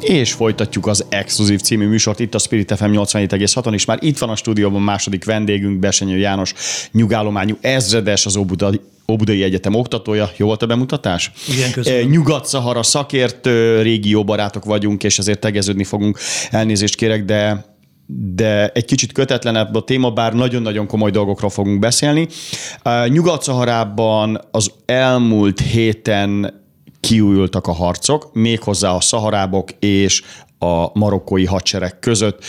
És 0.00 0.32
folytatjuk 0.32 0.86
az 0.86 1.04
Exkluzív 1.08 1.60
című 1.60 1.86
műsort 1.86 2.20
itt 2.20 2.34
a 2.34 2.38
Spirit 2.38 2.74
FM 2.76 2.84
87,6-on, 2.84 3.72
és 3.72 3.84
már 3.84 3.98
itt 4.00 4.18
van 4.18 4.28
a 4.28 4.36
stúdióban 4.36 4.82
második 4.82 5.24
vendégünk, 5.24 5.78
Besenyő 5.78 6.16
János, 6.16 6.54
nyugállományú 6.92 7.56
ezredes, 7.60 8.26
az 8.26 8.36
Óbudai 8.36 8.80
Óbudai 9.10 9.42
Egyetem 9.42 9.74
oktatója. 9.74 10.30
Jó 10.36 10.46
volt 10.46 10.62
a 10.62 10.66
bemutatás? 10.66 11.30
Igen, 11.48 11.70
köszönöm. 11.70 12.10
Nyugat-Szahara 12.10 12.82
szakértő, 12.82 13.82
régió 13.82 14.24
barátok 14.24 14.64
vagyunk, 14.64 15.04
és 15.04 15.18
ezért 15.18 15.40
tegeződni 15.40 15.84
fogunk. 15.84 16.18
Elnézést 16.50 16.94
kérek, 16.94 17.24
de 17.24 17.68
de 18.34 18.68
egy 18.68 18.84
kicsit 18.84 19.12
kötetlenebb 19.12 19.74
a 19.74 19.84
téma, 19.84 20.10
bár 20.10 20.32
nagyon-nagyon 20.32 20.86
komoly 20.86 21.10
dolgokról 21.10 21.50
fogunk 21.50 21.78
beszélni. 21.78 22.28
Nyugat-Szaharában 23.08 24.40
az 24.50 24.72
elmúlt 24.86 25.60
héten 25.60 26.59
kiújultak 27.00 27.66
a 27.66 27.72
harcok, 27.72 28.30
méghozzá 28.32 28.90
a 28.90 29.00
szaharábok 29.00 29.70
és 29.78 30.22
a 30.58 30.98
marokkói 30.98 31.44
hadsereg 31.44 31.98
között. 31.98 32.44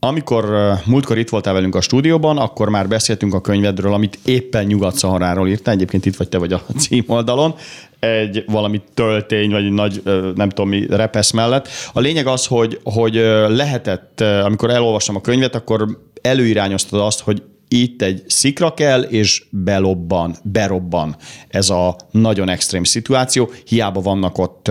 Amikor 0.00 0.74
múltkor 0.86 1.18
itt 1.18 1.28
voltál 1.28 1.54
velünk 1.54 1.74
a 1.74 1.80
stúdióban, 1.80 2.38
akkor 2.38 2.68
már 2.68 2.88
beszéltünk 2.88 3.34
a 3.34 3.40
könyvedről, 3.40 3.92
amit 3.92 4.18
éppen 4.24 4.64
Nyugat-Szaharáról 4.64 5.48
írtál, 5.48 5.74
egyébként 5.74 6.06
itt 6.06 6.16
vagy 6.16 6.28
te 6.28 6.38
vagy 6.38 6.52
a 6.52 6.62
címoldalon, 6.78 7.54
egy 7.98 8.44
valami 8.46 8.82
töltény, 8.94 9.50
vagy 9.50 9.64
egy 9.64 9.72
nagy, 9.72 10.02
nem 10.34 10.48
tudom 10.48 10.68
mi, 10.68 10.86
repesz 10.90 11.30
mellett. 11.30 11.68
A 11.92 12.00
lényeg 12.00 12.26
az, 12.26 12.46
hogy, 12.46 12.80
hogy 12.82 13.14
lehetett, 13.48 14.20
amikor 14.20 14.70
elolvastam 14.70 15.16
a 15.16 15.20
könyvet, 15.20 15.54
akkor 15.54 15.98
előirányoztad 16.22 17.00
azt, 17.00 17.20
hogy 17.20 17.42
itt 17.68 18.02
egy 18.02 18.22
szikra 18.26 18.74
kell, 18.74 19.02
és 19.02 19.44
belobban, 19.50 20.36
berobban 20.42 21.16
ez 21.48 21.70
a 21.70 21.96
nagyon 22.10 22.48
extrém 22.48 22.84
szituáció. 22.84 23.50
Hiába 23.66 24.00
vannak 24.00 24.38
ott 24.38 24.70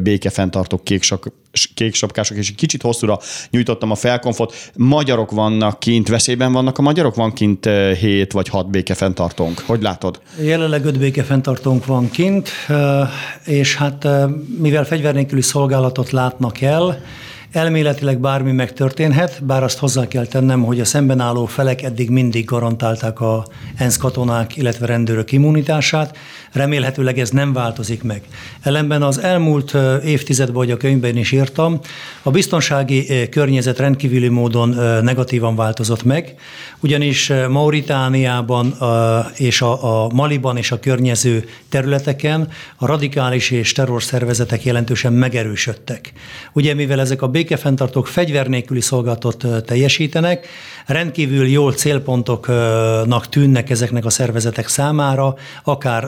békefenntartók, 0.00 0.84
kéksap, 0.84 1.32
kéksapkások, 1.74 2.36
és 2.36 2.48
egy 2.48 2.54
kicsit 2.54 2.82
hosszúra 2.82 3.18
nyújtottam 3.50 3.90
a 3.90 3.94
felkonfot. 3.94 4.70
Magyarok 4.74 5.30
vannak 5.30 5.80
kint, 5.80 6.08
veszélyben 6.08 6.52
vannak 6.52 6.78
a 6.78 6.82
magyarok? 6.82 7.14
Van 7.14 7.32
kint 7.32 7.68
hét 8.00 8.32
vagy 8.32 8.48
hat 8.48 8.70
békefenntartónk. 8.70 9.62
Hogy 9.66 9.82
látod? 9.82 10.20
Jelenleg 10.40 10.84
öt 10.84 10.98
békefenntartónk 10.98 11.86
van 11.86 12.10
kint, 12.10 12.50
és 13.44 13.76
hát 13.76 14.06
mivel 14.58 14.84
fegyver 14.84 15.14
nélküli 15.14 15.42
szolgálatot 15.42 16.10
látnak 16.10 16.60
el, 16.60 17.00
Elméletileg 17.56 18.18
bármi 18.18 18.52
megtörténhet, 18.52 19.44
bár 19.44 19.62
azt 19.62 19.78
hozzá 19.78 20.08
kell 20.08 20.26
tennem, 20.26 20.64
hogy 20.64 20.80
a 20.80 20.84
szemben 20.84 21.20
álló 21.20 21.46
felek 21.46 21.82
eddig 21.82 22.10
mindig 22.10 22.44
garantálták 22.44 23.20
a 23.20 23.46
ENSZ 23.76 23.96
katonák, 23.96 24.56
illetve 24.56 24.86
rendőrök 24.86 25.32
immunitását. 25.32 26.16
Remélhetőleg 26.56 27.18
ez 27.18 27.30
nem 27.30 27.52
változik 27.52 28.02
meg. 28.02 28.22
Ellenben 28.62 29.02
az 29.02 29.18
elmúlt 29.18 29.76
évtizedben, 30.04 30.56
hogy 30.56 30.70
a 30.70 30.76
könyvben 30.76 31.16
is 31.16 31.32
írtam, 31.32 31.80
a 32.22 32.30
biztonsági 32.30 33.28
környezet 33.28 33.78
rendkívüli 33.78 34.28
módon 34.28 34.68
negatívan 35.02 35.56
változott 35.56 36.04
meg, 36.04 36.34
ugyanis 36.80 37.32
Mauritániában 37.48 38.74
és 39.36 39.62
a 39.62 40.08
Maliban 40.12 40.56
és 40.56 40.70
a 40.70 40.80
környező 40.80 41.44
területeken 41.68 42.48
a 42.76 42.86
radikális 42.86 43.50
és 43.50 43.72
terrorszervezetek 43.72 44.64
jelentősen 44.64 45.12
megerősödtek. 45.12 46.12
Ugye 46.52 46.74
mivel 46.74 47.00
ezek 47.00 47.22
a 47.22 47.28
békefenntartók 47.28 48.06
fegyver 48.06 48.46
nélküli 48.46 48.80
szolgálatot 48.80 49.46
teljesítenek, 49.66 50.46
rendkívül 50.86 51.46
jól 51.46 51.72
célpontoknak 51.72 53.28
tűnnek 53.28 53.70
ezeknek 53.70 54.04
a 54.04 54.10
szervezetek 54.10 54.68
számára, 54.68 55.34
akár 55.64 56.04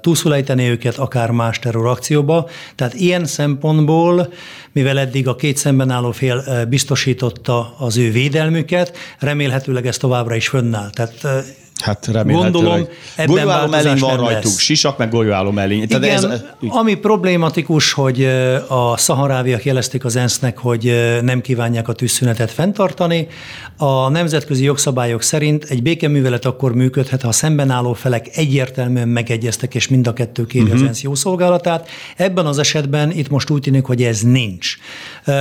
túlszulejteni 0.00 0.68
őket, 0.68 0.96
akár 0.96 1.30
más 1.30 1.58
terrorakcióba. 1.58 2.48
Tehát 2.74 2.94
ilyen 2.94 3.24
szempontból, 3.24 4.32
mivel 4.72 4.98
eddig 4.98 5.28
a 5.28 5.36
két 5.36 5.56
szemben 5.56 5.90
álló 5.90 6.10
fél 6.10 6.66
biztosította 6.68 7.74
az 7.78 7.96
ő 7.96 8.10
védelmüket, 8.10 8.96
remélhetőleg 9.18 9.86
ez 9.86 9.96
továbbra 9.96 10.34
is 10.34 10.48
fönnáll. 10.48 10.90
Tehát 10.90 11.44
Hát 11.80 12.06
remélhetőleg. 12.06 12.52
Gondolom, 12.52 12.88
ebben 13.16 13.34
golyóálló 13.34 13.70
mellény 13.70 13.98
van 13.98 14.16
rajtuk, 14.16 14.44
lesz. 14.44 14.58
sisak 14.58 14.98
meg 14.98 15.10
golyóálló 15.10 15.50
mellény. 15.50 15.82
Igen, 15.82 16.02
ez, 16.02 16.26
ami 16.68 16.94
problématikus, 16.94 17.92
hogy 17.92 18.24
a 18.68 18.96
szaharáviak 18.96 19.64
jelezték 19.64 20.04
az 20.04 20.16
ENSZ-nek, 20.16 20.58
hogy 20.58 20.94
nem 21.22 21.40
kívánják 21.40 21.88
a 21.88 21.92
tűzszünetet 21.92 22.50
fenntartani. 22.50 23.28
A 23.76 24.08
nemzetközi 24.08 24.64
jogszabályok 24.64 25.22
szerint 25.22 25.64
egy 25.64 25.82
békeművelet 25.82 26.44
akkor 26.44 26.74
működhet, 26.74 27.22
ha 27.22 27.28
a 27.28 27.32
szemben 27.32 27.70
álló 27.70 27.92
felek 27.92 28.36
egyértelműen 28.36 29.08
megegyeztek, 29.08 29.74
és 29.74 29.88
mind 29.88 30.06
a 30.06 30.12
kettő 30.12 30.46
kéri 30.46 30.64
uh-huh. 30.64 30.76
az 30.76 30.80
mhm. 30.80 30.90
ENSZ 30.90 31.02
jószolgálatát. 31.02 31.88
Ebben 32.16 32.46
az 32.46 32.58
esetben 32.58 33.10
itt 33.10 33.28
most 33.28 33.50
úgy 33.50 33.60
tűnik, 33.60 33.84
hogy 33.84 34.02
ez 34.02 34.20
nincs. 34.20 34.76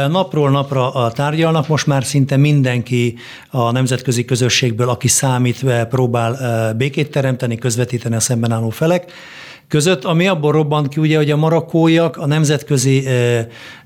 Napról 0.10 0.50
napra 0.50 1.12
tárgyalnak, 1.16 1.68
most 1.68 1.88
már 1.88 2.04
szinte 2.04 2.38
mindenki 2.38 3.16
a 3.50 3.72
nemzetközi 3.72 4.26
közösségből, 4.26 4.90
aki 4.90 5.08
számít, 5.08 5.66
próbál 5.90 6.29
próbál 6.38 6.74
békét 6.74 7.12
teremteni, 7.12 7.58
közvetíteni 7.58 8.16
a 8.16 8.20
szemben 8.20 8.52
álló 8.52 8.70
felek 8.70 9.12
között, 9.68 10.04
ami 10.04 10.28
abból 10.28 10.52
robbant 10.52 10.88
ki, 10.88 11.00
ugye, 11.00 11.18
hogy 11.18 11.32
a 11.32 11.36
marokkóiak 11.36 12.18
a 12.18 12.26
nemzetközi 12.26 13.08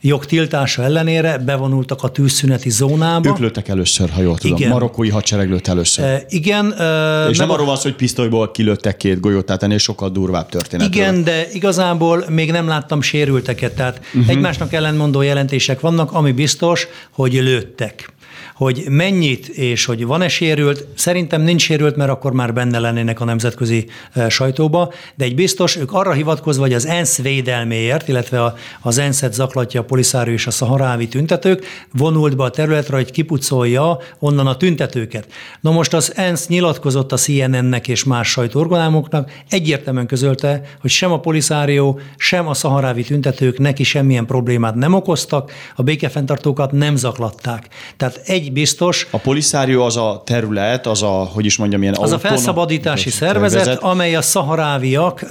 jog 0.02 0.26
tiltása 0.26 0.84
ellenére 0.84 1.38
bevonultak 1.38 2.04
a 2.04 2.10
tűzszüneti 2.10 2.70
zónába. 2.70 3.30
Ők 3.30 3.38
lőttek 3.38 3.68
először, 3.68 4.10
ha 4.10 4.22
jól 4.22 4.38
tudom. 4.38 4.58
Igen. 4.58 4.70
Marokkói 4.70 5.10
hadsereg 5.10 5.50
lőtt 5.50 5.68
először. 5.68 6.06
E, 6.06 6.24
igen. 6.30 6.72
E, 6.72 7.28
És 7.30 7.38
nem, 7.38 7.48
nem 7.48 7.56
arról 7.56 7.66
van 7.66 7.76
szó, 7.76 7.82
hogy 7.82 7.96
pisztolyból 7.96 8.52
kilőttek 8.52 8.98
két 8.98 9.20
golyót, 9.20 9.46
tehát 9.46 9.64
ennél 9.64 9.78
sokkal 9.78 10.10
durvább 10.10 10.50
történet. 10.50 10.88
Igen, 10.88 11.24
de 11.24 11.48
igazából 11.52 12.26
még 12.30 12.52
nem 12.52 12.68
láttam 12.68 13.02
sérülteket, 13.02 13.76
tehát 13.76 14.02
uh-huh. 14.06 14.30
egymásnak 14.30 14.74
ellentmondó 14.74 15.22
jelentések 15.22 15.80
vannak, 15.80 16.12
ami 16.12 16.32
biztos, 16.32 16.88
hogy 17.12 17.34
lőttek 17.34 18.14
hogy 18.56 18.84
mennyit 18.90 19.48
és 19.48 19.86
hogy 19.86 20.06
van-e 20.06 20.28
sérült, 20.28 20.88
szerintem 20.96 21.42
nincs 21.42 21.62
sérült, 21.62 21.96
mert 21.96 22.10
akkor 22.10 22.34
már 22.34 22.54
benne 22.54 22.80
lennének 22.80 23.20
a 23.20 23.26
nemzetközi 23.26 23.88
e, 24.14 24.30
sajtóba, 24.30 24.94
de 25.16 25.26
egy 25.26 25.36
biztos, 25.36 25.76
ők 25.76 25.94
arra 25.94 26.12
hivatkozva, 26.12 26.62
hogy 26.62 26.74
az 26.74 26.86
ENSZ 26.86 27.22
védelméért, 27.22 28.08
illetve 28.08 28.54
az 28.82 28.98
ENSZ-et 28.98 29.34
zaklatja 29.34 29.82
a 29.82 29.84
poliszárió 29.84 30.34
és 30.34 30.48
a 30.48 30.52
szaharávi 30.52 31.08
tüntetők, 31.08 31.66
vonult 31.92 32.36
be 32.36 32.44
a 32.44 32.50
területre, 32.50 32.96
hogy 32.96 33.12
kipucolja 33.12 34.00
onnan 34.20 34.48
a 34.48 34.58
tüntetőket. 34.58 35.28
Na 35.62 35.72
most 35.72 35.94
az 35.94 36.14
ENSZ 36.16 36.48
nyilatkozott 36.48 37.12
a 37.12 37.18
CNN-nek 37.18 37.88
és 37.88 38.04
más 38.04 38.30
sajtóorganámoknak, 38.30 39.32
egyértelműen 39.50 40.08
közölte, 40.08 40.62
hogy 40.82 40.90
sem 40.90 41.12
a 41.12 41.20
poliszárió, 41.20 42.00
sem 42.18 42.48
a 42.48 42.54
szaharávi 42.54 43.04
tüntetők 43.04 43.60
neki 43.60 43.84
semmilyen 43.84 44.26
problémát 44.26 44.76
nem 44.76 44.94
okoztak, 44.94 45.52
a 45.76 45.84
békefenntartókat 45.84 46.72
nem 46.72 46.96
zaklatták. 46.96 47.68
Tehát 47.98 48.22
egy 48.26 48.53
biztos. 48.54 49.08
A 49.12 49.18
poliszárió 49.18 49.84
az 49.84 49.98
a 49.98 50.22
terület, 50.26 50.88
az 50.88 51.04
a, 51.04 51.08
hogy 51.08 51.46
is 51.46 51.58
mondjam, 51.58 51.82
ilyen 51.82 51.96
Az 51.98 52.12
a 52.12 52.20
felszabadítási 52.20 53.10
szervezet, 53.10 53.60
szervezet, 53.60 53.84
amely 53.84 54.16
a 54.16 54.22
szaharáviak 54.22 55.26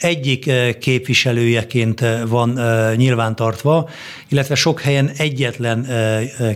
egyik 0.00 0.50
képviselőjeként 0.80 2.04
van 2.28 2.60
nyilvántartva, 2.96 3.88
illetve 4.28 4.54
sok 4.54 4.80
helyen 4.80 5.10
egyetlen 5.16 5.86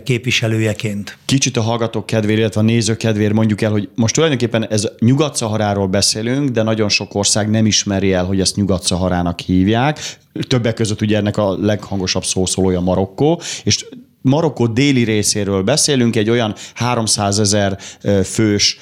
képviselőjeként. 0.03 1.17
Kicsit 1.25 1.57
a 1.57 1.61
hallgatók 1.61 2.05
kedvéért, 2.05 2.39
illetve 2.39 2.61
a 2.61 2.63
nézők 2.63 2.97
kedvéért 2.97 3.33
mondjuk 3.33 3.61
el, 3.61 3.71
hogy 3.71 3.89
most 3.95 4.13
tulajdonképpen 4.13 4.67
ez 4.67 4.87
Nyugat-Szaharáról 4.99 5.87
beszélünk, 5.87 6.49
de 6.49 6.63
nagyon 6.63 6.89
sok 6.89 7.15
ország 7.15 7.49
nem 7.49 7.65
ismeri 7.65 8.13
el, 8.13 8.25
hogy 8.25 8.39
ezt 8.39 8.55
Nyugat-Szaharának 8.55 9.39
hívják. 9.39 10.17
Többek 10.47 10.73
között 10.73 11.01
ugye 11.01 11.17
ennek 11.17 11.37
a 11.37 11.57
leghangosabb 11.61 12.23
szószólója 12.23 12.79
Marokkó, 12.79 13.41
és 13.63 13.85
Marokkó 14.25 14.67
déli 14.67 15.03
részéről 15.03 15.61
beszélünk, 15.63 16.15
egy 16.15 16.29
olyan 16.29 16.55
300 16.73 17.39
ezer 17.39 17.79
fős 18.23 18.77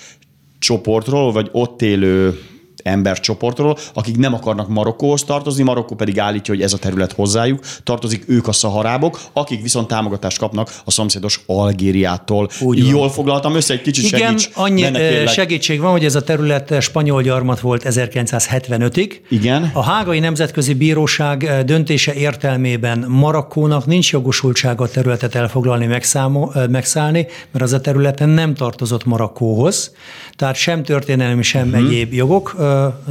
csoportról, 0.59 1.31
vagy 1.31 1.49
ott 1.51 1.81
élő 1.81 2.39
embercsoportról, 2.83 3.77
akik 3.93 4.17
nem 4.17 4.33
akarnak 4.33 4.67
Marokkóhoz 4.67 5.23
tartozni, 5.23 5.63
Marokkó 5.63 5.95
pedig 5.95 6.19
állítja, 6.19 6.53
hogy 6.53 6.63
ez 6.63 6.73
a 6.73 6.77
terület 6.77 7.11
hozzájuk 7.11 7.59
tartozik, 7.83 8.23
ők 8.27 8.47
a 8.47 8.51
szaharábok, 8.51 9.19
akik 9.33 9.61
viszont 9.61 9.87
támogatást 9.87 10.37
kapnak 10.37 10.71
a 10.85 10.91
szomszédos 10.91 11.41
Algériától. 11.45 12.49
Úgy 12.61 12.87
Jól 12.87 13.09
foglaltam 13.09 13.55
össze, 13.55 13.73
egy 13.73 13.81
kicsit 13.81 14.05
Igen, 14.05 14.37
segíts. 14.37 14.49
annyi 14.53 14.81
benne, 14.81 15.27
segítség 15.27 15.79
van, 15.79 15.91
hogy 15.91 16.05
ez 16.05 16.15
a 16.15 16.23
terület 16.23 16.81
spanyol 16.81 17.21
gyarmat 17.21 17.59
volt 17.59 17.83
1975-ig. 17.85 19.11
Igen. 19.29 19.71
A 19.73 19.83
Hágai 19.83 20.19
Nemzetközi 20.19 20.73
Bíróság 20.73 21.63
döntése 21.65 22.13
értelmében 22.13 23.05
Marokkónak 23.07 23.85
nincs 23.85 24.11
jogosultsága 24.11 24.83
a 24.83 24.89
területet 24.89 25.35
elfoglalni, 25.35 25.85
megszámo, 25.85 26.49
megszállni, 26.69 27.27
mert 27.51 27.65
az 27.65 27.73
a 27.73 27.81
területen 27.81 28.29
nem 28.29 28.53
tartozott 28.53 29.05
Marokkóhoz, 29.05 29.93
tehát 30.35 30.55
sem 30.55 30.83
történelmi, 30.83 31.43
sem 31.43 31.67
uh-huh. 31.67 31.85
egyéb 31.85 32.13
jogok 32.13 32.55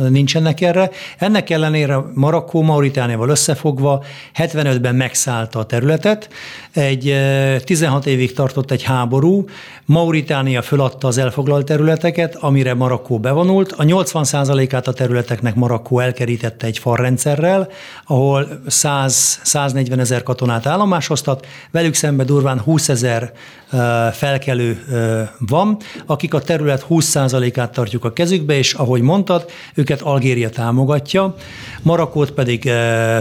nincsenek 0.08 0.60
erre. 0.60 0.90
Ennek 1.18 1.50
ellenére 1.50 1.98
Marokkó 2.14 2.62
Mauritániával 2.62 3.28
összefogva 3.28 4.04
75-ben 4.38 4.94
megszállta 4.94 5.58
a 5.58 5.64
területet. 5.64 6.28
Egy 6.72 7.16
16 7.64 8.06
évig 8.06 8.32
tartott 8.32 8.70
egy 8.70 8.82
háború, 8.82 9.44
Mauritánia 9.84 10.62
föladta 10.62 11.06
az 11.08 11.18
elfoglalt 11.18 11.66
területeket, 11.66 12.34
amire 12.34 12.74
Marokkó 12.74 13.18
bevonult. 13.18 13.72
A 13.72 13.84
80%-át 13.84 14.88
a 14.88 14.92
területeknek 14.92 15.54
Marokkó 15.54 15.98
elkerítette 15.98 16.66
egy 16.66 16.78
falrendszerrel, 16.78 17.68
ahol 18.06 18.48
100, 18.66 19.40
140 19.42 19.98
ezer 19.98 20.22
katonát 20.22 20.66
állomásoztat, 20.66 21.46
velük 21.70 21.94
szemben 21.94 22.26
durván 22.26 22.60
20 22.60 22.88
ezer 22.88 23.32
felkelő 24.12 24.82
van, 25.38 25.76
akik 26.06 26.34
a 26.34 26.40
terület 26.40 26.86
20%-át 26.90 27.72
tartjuk 27.72 28.04
a 28.04 28.12
kezükbe, 28.12 28.54
és 28.54 28.74
ahogy 28.74 29.00
mondtad, 29.00 29.50
őket 29.74 30.00
Algéria 30.00 30.50
támogatja, 30.50 31.34
Marokkót 31.82 32.30
pedig 32.30 32.70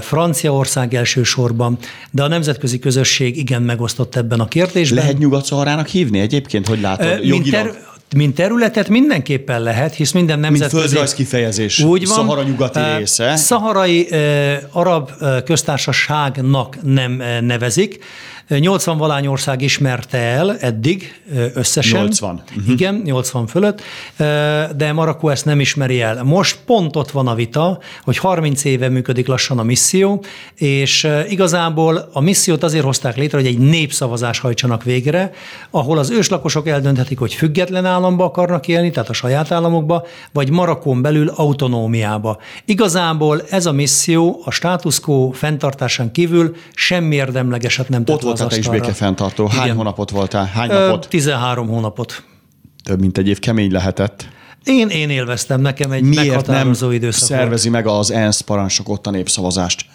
Franciaország 0.02 0.94
elsősorban, 0.94 1.78
de 2.12 2.24
a 2.24 2.28
nemzetközi 2.28 2.80
közösség 2.80 3.38
igen 3.38 3.62
megosztott 3.62 4.16
ebben 4.16 4.40
a 4.40 4.48
kérdésben. 4.48 5.04
Lehet 5.04 5.18
nyugat 5.18 5.90
hívni 5.90 6.20
egyébként, 6.20 6.68
hogy 6.68 6.82
látod, 6.82 7.26
mint, 7.26 7.50
ter- 7.50 7.90
mint 8.16 8.36
területet 8.36 8.90
mindenképpen 8.90 9.62
lehet, 9.62 9.96
hisz 9.96 10.12
minden 10.12 10.40
nemzetközi... 10.40 10.76
Mint 10.76 10.88
földrajz 10.88 11.14
kifejezés. 11.14 11.80
Úgy 11.80 12.08
van. 12.08 12.16
Szahara 12.16 12.44
nyugati 12.44 12.80
része. 12.98 13.36
Szaharai 13.36 14.08
arab 14.72 15.12
köztársaságnak 15.46 16.78
nem 16.82 17.24
nevezik, 17.42 18.04
80 18.60 18.98
valány 18.98 19.28
ország 19.28 19.62
ismerte 19.62 20.18
el 20.18 20.58
eddig 20.58 21.22
összesen. 21.54 22.04
80. 22.04 22.34
Uh-huh. 22.34 22.64
Mhm. 22.64 22.72
Igen, 22.72 23.02
80 23.04 23.48
fölött, 23.48 23.82
de 24.76 24.92
Marokkó 24.94 25.30
ezt 25.30 25.46
nem 25.46 25.60
ismeri 25.60 26.02
el. 26.02 26.24
Most 26.24 26.58
pont 26.66 26.96
ott 26.96 27.12
van 27.12 27.28
a 27.28 27.36
vita, 27.36 27.80
hogy 28.04 28.18
30 28.18 28.64
éve 28.64 28.90
működik 28.90 29.28
lassan 29.28 29.60
a 29.60 29.64
misszió, 29.64 30.24
és 30.56 31.08
igazából 31.30 32.10
a 32.14 32.20
missziót 32.20 32.64
azért 32.64 32.84
hozták 32.84 33.18
létre, 33.18 33.38
hogy 33.38 33.48
egy 33.48 33.58
népszavazás 33.58 34.40
hajtsanak 34.40 34.84
végre, 34.84 35.32
ahol 35.70 35.98
az 35.98 36.10
őslakosok 36.10 36.68
eldönthetik, 36.68 37.20
hogy 37.20 37.34
független 37.34 37.86
államba 37.86 38.26
akarnak 38.26 38.68
élni, 38.68 38.92
tehát 38.92 39.10
a 39.10 39.14
saját 39.14 39.52
államokba, 39.52 40.06
vagy 40.34 40.50
Marokkón 40.50 41.02
belül 41.02 41.30
autonómiába. 41.36 42.38
Igazából 42.66 43.42
ez 43.50 43.66
a 43.66 43.72
misszió 43.72 44.42
a 44.46 44.52
status 44.52 45.00
quo 45.00 45.32
fenntartásán 45.32 46.12
kívül 46.12 46.56
semmi 46.74 47.16
érdemlegeset 47.16 47.90
nem 47.90 48.06
tett 48.06 48.16
Ott 48.16 48.40
voltál 48.42 48.60
te 48.64 48.76
is 48.76 48.80
békefenntartó. 48.80 49.48
Hány 49.48 49.64
Igen. 49.64 49.76
hónapot 49.76 50.10
voltál? 50.10 50.46
Hány 50.46 50.70
napot? 50.70 51.08
13 51.10 51.68
hónapot. 51.68 52.24
Több 52.84 53.00
mint 53.00 53.18
egy 53.18 53.28
év 53.28 53.40
kemény 53.40 53.72
lehetett. 53.72 54.28
Én, 54.64 54.88
én 54.88 55.10
élveztem, 55.10 55.62
nekem 55.62 55.92
egy 55.92 56.02
Miért 56.02 56.26
meghatározó 56.26 56.86
nem 56.86 56.96
időszak 56.96 57.28
szervezi 57.28 57.70
volt. 57.70 57.84
meg 57.84 57.94
az 57.94 58.12
ENSZ 58.12 58.42
parancsok 58.42 58.90
ott 58.90 59.08
a 59.08 59.10
népszavazást? 59.10 59.86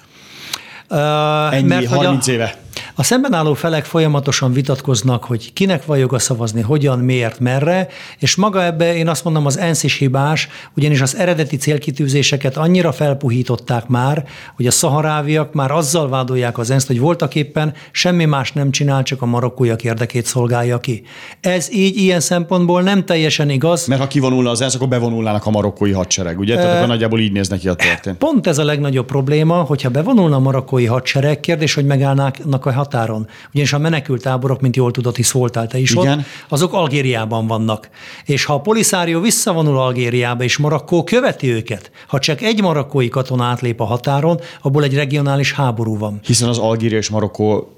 Uh, 0.91 1.55
Ennyi, 1.55 1.67
mert 1.67 1.87
30 1.87 2.27
a, 2.27 2.33
éve. 2.33 2.59
A 2.99 3.03
szemben 3.03 3.33
álló 3.33 3.55
felek 3.55 3.85
folyamatosan 3.85 4.53
vitatkoznak, 4.53 5.25
hogy 5.25 5.53
kinek 5.53 5.85
van 5.85 5.99
joga 5.99 6.19
szavazni, 6.19 6.61
hogyan, 6.61 6.99
miért, 6.99 7.41
merre, 7.41 7.89
és 8.19 8.37
maga 8.37 8.65
ebbe 8.65 8.97
én 8.97 9.09
azt 9.09 9.25
mondom, 9.25 9.47
az 9.47 9.59
ENSZ 9.59 9.83
is 9.83 9.99
hibás, 9.99 10.49
ugyanis 10.77 11.01
az 11.01 11.17
eredeti 11.17 11.57
célkitűzéseket 11.57 12.57
annyira 12.57 12.93
felpuhították 12.93 13.87
már, 13.87 14.25
hogy 14.57 14.67
a 14.67 14.71
szaharáviak 14.71 15.53
már 15.53 15.71
azzal 15.71 16.09
vádolják 16.09 16.59
az 16.59 16.71
ENSZ-t, 16.71 16.87
hogy 16.87 16.99
voltak 16.99 17.35
éppen 17.35 17.75
semmi 17.91 18.25
más 18.25 18.53
nem 18.53 18.71
csinál, 18.71 19.03
csak 19.03 19.23
a 19.23 19.27
marokkóiak 19.27 19.85
érdekét 19.85 20.27
szolgálja 20.27 20.79
ki. 20.79 21.03
Ez 21.41 21.73
így 21.73 21.97
ilyen 21.97 22.21
szempontból 22.21 22.83
nem 22.83 23.05
teljesen 23.05 23.51
igaz. 23.51 23.87
Mert 23.87 24.01
ha 24.01 24.07
kivonulna 24.07 24.51
az 24.51 24.61
ENSZ, 24.61 24.75
akkor 24.75 24.89
bevonulnának 24.89 25.47
a 25.47 25.51
marokkói 25.51 25.93
hadsereg, 25.93 26.39
ugye? 26.39 26.57
Tehát 26.57 26.77
akkor 26.77 26.89
nagyjából 26.89 27.21
így 27.21 27.33
néz 27.33 27.49
neki 27.49 27.69
a 27.69 27.75
történet. 27.75 28.19
Pont 28.19 28.47
ez 28.47 28.59
a 28.59 28.65
legnagyobb 28.65 29.07
probléma, 29.07 29.55
hogyha 29.55 29.91
bevonulna 29.91 30.37
a 30.37 30.41
marokkói 30.41 30.87
hadsereg, 30.87 31.41
kérdés, 31.41 31.75
hogy 31.75 31.85
megállnak 31.85 32.67
a 32.67 32.85
határon. 32.87 33.29
Ugyanis 33.53 33.73
a 33.73 33.79
menekültáborok, 33.79 34.61
mint 34.61 34.77
jól 34.77 34.91
tudod, 34.91 35.17
hisz 35.17 35.31
voltál 35.31 35.67
te 35.67 35.79
is 35.79 35.91
Igen. 35.91 36.19
ott, 36.19 36.25
azok 36.49 36.73
Algériában 36.73 37.47
vannak. 37.47 37.89
És 38.25 38.45
ha 38.45 38.55
a 38.55 38.61
Poliszárió 38.61 39.21
visszavonul 39.21 39.79
Algériába, 39.79 40.45
és 40.45 40.57
Marokkó 40.57 41.05
követi 41.05 41.49
őket, 41.53 41.91
ha 42.07 42.19
csak 42.19 42.41
egy 42.41 42.61
marokkói 42.63 43.09
katona 43.09 43.45
átlép 43.45 43.81
a 43.81 43.85
határon, 43.85 44.41
abból 44.63 44.83
egy 44.83 44.95
regionális 44.95 45.53
háború 45.53 45.99
van. 45.99 46.21
Hiszen 46.25 46.49
az 46.49 46.59
Algéria 46.59 46.99
és 46.99 47.09
Marokkó 47.09 47.71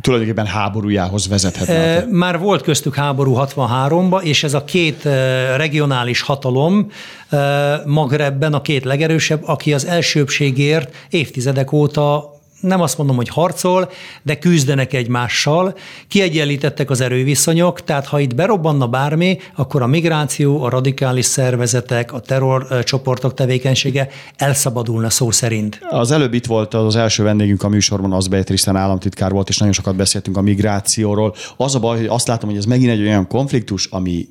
tulajdonképpen 0.00 0.46
háborújához 0.46 1.28
vezethet. 1.28 2.10
Már 2.10 2.38
volt 2.38 2.62
köztük 2.62 2.94
háború 2.94 3.34
63-ban, 3.38 4.22
és 4.22 4.44
ez 4.44 4.54
a 4.54 4.64
két 4.64 5.02
regionális 5.56 6.20
hatalom 6.20 6.90
Magrebben 7.86 8.54
a 8.54 8.60
két 8.60 8.84
legerősebb, 8.84 9.42
aki 9.44 9.72
az 9.72 9.86
elsőbségért 9.86 10.94
évtizedek 11.10 11.72
óta 11.72 12.38
nem 12.60 12.80
azt 12.80 12.98
mondom, 12.98 13.16
hogy 13.16 13.28
harcol, 13.28 13.90
de 14.22 14.38
küzdenek 14.38 14.92
egymással, 14.92 15.74
kiegyenlítettek 16.08 16.90
az 16.90 17.00
erőviszonyok, 17.00 17.84
tehát 17.84 18.06
ha 18.06 18.20
itt 18.20 18.34
berobbanna 18.34 18.86
bármi, 18.86 19.38
akkor 19.56 19.82
a 19.82 19.86
migráció, 19.86 20.62
a 20.62 20.68
radikális 20.68 21.24
szervezetek, 21.24 22.12
a 22.12 22.20
terrorcsoportok 22.20 23.34
tevékenysége 23.34 24.08
elszabadulna 24.36 25.10
szó 25.10 25.30
szerint. 25.30 25.78
Az 25.90 26.10
előbb 26.10 26.34
itt 26.34 26.46
volt 26.46 26.74
az 26.74 26.96
első 26.96 27.22
vendégünk 27.22 27.62
a 27.62 27.68
műsorban, 27.68 28.12
az 28.12 28.28
Beatrice 28.28 28.78
államtitkár 28.78 29.30
volt, 29.30 29.48
és 29.48 29.58
nagyon 29.58 29.74
sokat 29.74 29.96
beszéltünk 29.96 30.36
a 30.36 30.40
migrációról. 30.40 31.34
Az 31.56 31.74
a 31.74 31.78
baj, 31.78 31.96
hogy 31.96 32.06
azt 32.06 32.28
látom, 32.28 32.48
hogy 32.48 32.58
ez 32.58 32.64
megint 32.64 32.90
egy 32.90 33.00
olyan 33.00 33.26
konfliktus, 33.26 33.86
ami 33.86 34.28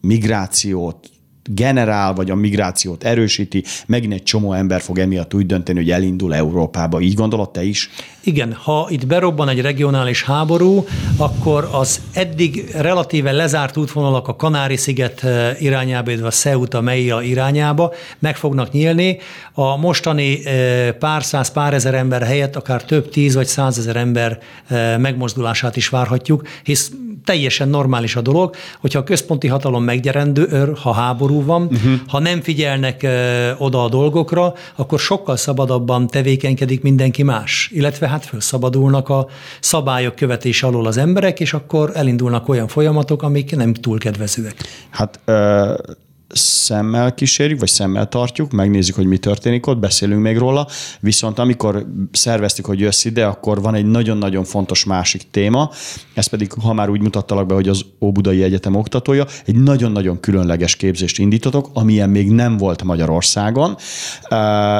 migrációt 0.00 1.13
generál, 1.50 2.12
vagy 2.12 2.30
a 2.30 2.34
migrációt 2.34 3.04
erősíti, 3.04 3.64
megint 3.86 4.12
egy 4.12 4.22
csomó 4.22 4.52
ember 4.52 4.80
fog 4.80 4.98
emiatt 4.98 5.34
úgy 5.34 5.46
dönteni, 5.46 5.78
hogy 5.78 5.90
elindul 5.90 6.34
Európába. 6.34 7.00
Így 7.00 7.14
gondolod 7.14 7.50
te 7.50 7.64
is? 7.64 7.90
Igen, 8.26 8.52
ha 8.52 8.86
itt 8.90 9.06
berobban 9.06 9.48
egy 9.48 9.60
regionális 9.60 10.22
háború, 10.22 10.84
akkor 11.16 11.68
az 11.72 12.00
eddig 12.12 12.70
relatíve 12.76 13.32
lezárt 13.32 13.76
útvonalak 13.76 14.28
a 14.28 14.36
Kanári-sziget 14.36 15.24
eh, 15.24 15.62
irányába, 15.62 16.10
illetve 16.10 16.26
a 16.26 16.30
Ceuta, 16.30 16.80
Meia 16.80 17.20
irányába 17.20 17.92
meg 18.18 18.36
fognak 18.36 18.72
nyílni. 18.72 19.18
A 19.52 19.76
mostani 19.76 20.46
eh, 20.46 20.92
pár 20.92 21.24
száz, 21.24 21.52
pár 21.52 21.74
ezer 21.74 21.94
ember 21.94 22.22
helyett 22.22 22.56
akár 22.56 22.84
több 22.84 23.08
tíz 23.08 23.34
vagy 23.34 23.46
százezer 23.46 23.96
ember 23.96 24.38
eh, 24.66 24.98
megmozdulását 24.98 25.76
is 25.76 25.88
várhatjuk, 25.88 26.48
hisz 26.62 26.92
teljesen 27.24 27.68
normális 27.68 28.16
a 28.16 28.20
dolog, 28.20 28.54
hogyha 28.80 28.98
a 28.98 29.04
központi 29.04 29.46
hatalom 29.46 29.84
meggyerendő, 29.84 30.72
ha 30.82 30.92
háború 30.92 31.33
van, 31.42 31.62
uh-huh. 31.62 31.92
ha 32.08 32.18
nem 32.18 32.40
figyelnek 32.40 33.06
oda 33.58 33.84
a 33.84 33.88
dolgokra, 33.88 34.54
akkor 34.74 34.98
sokkal 34.98 35.36
szabadabban 35.36 36.06
tevékenykedik 36.06 36.82
mindenki 36.82 37.22
más, 37.22 37.70
illetve 37.72 38.08
hát 38.08 38.24
felszabadulnak 38.24 39.08
a 39.08 39.26
szabályok 39.60 40.14
követés 40.14 40.62
alól 40.62 40.86
az 40.86 40.96
emberek, 40.96 41.40
és 41.40 41.52
akkor 41.52 41.90
elindulnak 41.94 42.48
olyan 42.48 42.68
folyamatok, 42.68 43.22
amik 43.22 43.56
nem 43.56 43.74
túl 43.74 43.98
kedvezőek. 43.98 44.54
Hát 44.90 45.20
ö- 45.24 46.02
szemmel 46.36 47.14
kísérjük, 47.14 47.58
vagy 47.58 47.68
szemmel 47.68 48.08
tartjuk, 48.08 48.52
megnézzük, 48.52 48.94
hogy 48.94 49.06
mi 49.06 49.18
történik 49.18 49.66
ott, 49.66 49.78
beszélünk 49.78 50.22
még 50.22 50.38
róla, 50.38 50.68
viszont 51.00 51.38
amikor 51.38 51.86
szerveztük, 52.12 52.66
hogy 52.66 52.80
jössz 52.80 53.04
ide, 53.04 53.24
akkor 53.24 53.60
van 53.60 53.74
egy 53.74 53.86
nagyon-nagyon 53.86 54.44
fontos 54.44 54.84
másik 54.84 55.22
téma, 55.30 55.70
ez 56.14 56.26
pedig, 56.26 56.52
ha 56.52 56.72
már 56.72 56.88
úgy 56.88 57.00
mutattalak 57.00 57.46
be, 57.46 57.54
hogy 57.54 57.68
az 57.68 57.84
Óbudai 58.00 58.42
Egyetem 58.42 58.74
oktatója, 58.74 59.26
egy 59.44 59.56
nagyon-nagyon 59.56 60.20
különleges 60.20 60.76
képzést 60.76 61.18
indítotok, 61.18 61.70
amilyen 61.72 62.10
még 62.10 62.30
nem 62.30 62.56
volt 62.56 62.82
Magyarországon, 62.82 63.76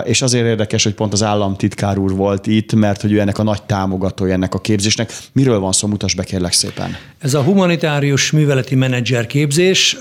és 0.05 0.23
azért 0.23 0.47
érdekes, 0.47 0.85
hogy 0.85 0.95
pont 0.95 1.13
az 1.13 1.23
államtitkár 1.23 1.99
úr 1.99 2.17
volt 2.17 2.47
itt, 2.47 2.75
mert 2.75 3.01
hogy 3.01 3.13
ő 3.13 3.21
ennek 3.21 3.39
a 3.39 3.43
nagy 3.43 3.63
támogatója 3.63 4.33
ennek 4.33 4.55
a 4.55 4.59
képzésnek. 4.59 5.13
Miről 5.33 5.59
van 5.59 5.73
szó, 5.73 5.89
mutas 5.89 6.15
be 6.15 6.25
kérlek 6.25 6.53
szépen. 6.53 6.97
Ez 7.19 7.35
a 7.35 7.43
humanitárius 7.43 8.31
műveleti 8.31 8.75
menedzser 8.75 9.27
képzés, 9.27 9.97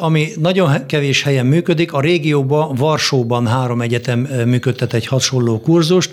ami 0.00 0.28
nagyon 0.40 0.86
kevés 0.90 1.22
helyen 1.22 1.46
működik. 1.46 1.92
A 1.92 2.00
régióban, 2.00 2.74
Varsóban 2.74 3.46
három 3.46 3.80
egyetem 3.80 4.20
működtet 4.46 4.92
egy 4.92 5.06
hasonló 5.06 5.60
kurzust. 5.60 6.10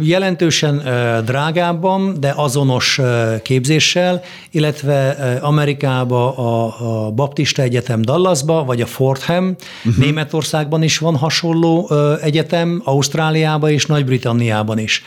Jelentősen 0.00 0.82
drágábban, 1.24 2.16
de 2.20 2.32
azonos 2.36 3.00
képzéssel, 3.42 4.22
illetve 4.50 5.10
Amerikába 5.42 6.36
a 6.36 7.10
Baptista 7.10 7.62
Egyetem 7.62 8.02
Dallasba, 8.02 8.64
vagy 8.64 8.80
a 8.80 8.86
Fordham, 8.86 9.56
uh-huh. 9.84 10.04
Németországban 10.04 10.82
is 10.82 10.98
van 10.98 11.16
hasonló 11.16 11.90
egyetem, 12.20 12.82
Ausztráliában 12.84 13.70
és 13.70 13.86
Nagy-Britanniában 13.86 14.78
is. 14.78 15.02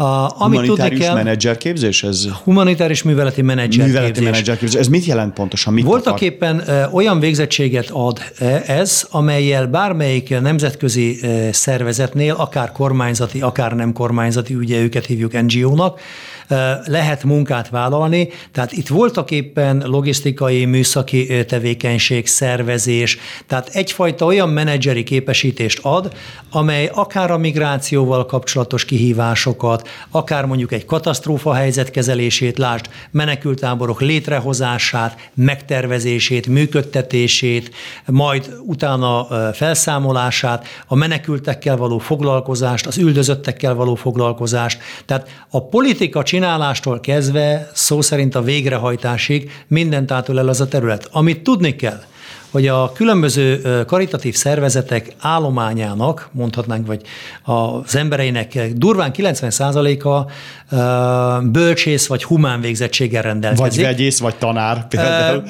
A, 0.00 0.42
amit 0.42 0.58
humanitárius 0.58 1.00
kell, 1.00 1.14
menedzserképzés? 1.14 2.02
Ez... 2.02 2.28
Humanitárius 2.44 3.02
műveleti 3.02 3.42
menedzserképzés. 3.42 3.94
Műveleti 3.94 4.24
menedzserképzés. 4.24 4.80
Ez 4.80 4.88
mit 4.88 5.04
jelent 5.04 5.32
pontosan? 5.32 5.72
Mit 5.72 5.84
Voltak 5.84 6.14
akar? 6.14 6.22
éppen 6.22 6.62
olyan 6.92 7.20
végzettséget 7.20 7.90
ad 7.92 8.18
ez, 8.66 9.06
amelyel 9.10 9.66
bármelyik 9.66 10.40
nemzetközi 10.40 11.20
szervezetnél, 11.52 12.34
akár 12.34 12.72
kormányzati, 12.72 13.40
akár 13.40 13.72
nem 13.72 13.92
kormányzati, 13.92 14.54
ugye 14.54 14.80
őket 14.80 15.06
hívjuk 15.06 15.42
NGO-nak, 15.42 16.00
lehet 16.84 17.24
munkát 17.24 17.68
vállalni. 17.68 18.28
Tehát 18.52 18.72
itt 18.72 18.88
voltak 18.88 19.30
éppen 19.30 19.82
logisztikai, 19.86 20.64
műszaki 20.64 21.44
tevékenység, 21.44 22.26
szervezés, 22.26 23.18
tehát 23.46 23.68
egyfajta 23.72 24.24
olyan 24.24 24.48
menedzseri 24.48 25.02
képesítést 25.02 25.78
ad, 25.82 26.12
amely 26.50 26.90
akár 26.94 27.30
a 27.30 27.38
migrációval 27.38 28.26
kapcsolatos 28.26 28.84
kihívásokat, 28.84 29.88
akár 30.10 30.44
mondjuk 30.44 30.72
egy 30.72 30.84
katasztrófa 30.84 31.52
helyzet 31.52 31.90
kezelését, 31.90 32.58
lásd, 32.58 32.88
menekültáborok 33.10 34.00
létrehozását, 34.00 35.30
megtervezését, 35.34 36.46
működtetését, 36.46 37.74
majd 38.06 38.56
utána 38.66 39.26
felszámolását, 39.52 40.66
a 40.86 40.94
menekültekkel 40.94 41.76
való 41.76 41.98
foglalkozást, 41.98 42.86
az 42.86 42.98
üldözöttekkel 42.98 43.74
való 43.74 43.94
foglalkozást. 43.94 44.80
Tehát 45.06 45.28
a 45.50 45.64
politika 45.64 46.22
csinálástól 46.38 47.00
kezdve 47.00 47.70
szó 47.72 48.00
szerint 48.00 48.34
a 48.34 48.42
végrehajtásig 48.42 49.50
mindent 49.66 50.10
átölel 50.10 50.48
az 50.48 50.60
a 50.60 50.68
terület. 50.68 51.08
Amit 51.12 51.42
tudni 51.42 51.76
kell, 51.76 52.02
hogy 52.50 52.66
a 52.66 52.92
különböző 52.92 53.60
karitatív 53.86 54.34
szervezetek 54.34 55.12
állományának, 55.18 56.28
mondhatnánk, 56.32 56.86
vagy 56.86 57.02
az 57.42 57.96
embereinek 57.96 58.72
durván 58.72 59.10
90%-a 59.14 60.30
bölcsész 61.42 62.06
vagy 62.06 62.24
humán 62.24 62.60
végzettséggel 62.60 63.22
rendelkezik. 63.22 63.64
Vagy 63.64 63.84
vegyész, 63.84 64.18
vagy 64.18 64.36
tanár 64.36 64.88
például. 64.88 65.42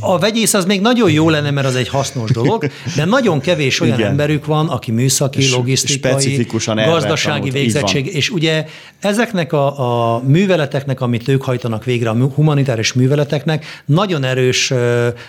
A 0.00 0.18
vegyész 0.18 0.54
az 0.54 0.64
még 0.64 0.80
nagyon 0.80 1.10
jó 1.10 1.30
lenne, 1.30 1.50
mert 1.50 1.66
az 1.66 1.74
egy 1.74 1.88
hasznos 1.88 2.30
dolog, 2.30 2.70
de 2.96 3.04
nagyon 3.04 3.40
kevés 3.40 3.80
olyan 3.80 3.98
Igen. 3.98 4.10
emberük 4.10 4.46
van, 4.46 4.68
aki 4.68 4.90
műszaki, 4.90 5.50
logisztikai, 5.50 6.46
gazdasági 6.74 7.50
végzettség, 7.50 8.14
és 8.14 8.30
ugye 8.30 8.66
ezeknek 9.00 9.52
a, 9.52 10.14
a 10.14 10.22
műveleteknek, 10.26 11.00
amit 11.00 11.28
ők 11.28 11.42
hajtanak 11.42 11.84
végre, 11.84 12.10
a 12.10 12.14
humanitárius 12.34 12.92
műveleteknek, 12.92 13.82
nagyon 13.86 14.24
erős 14.24 14.72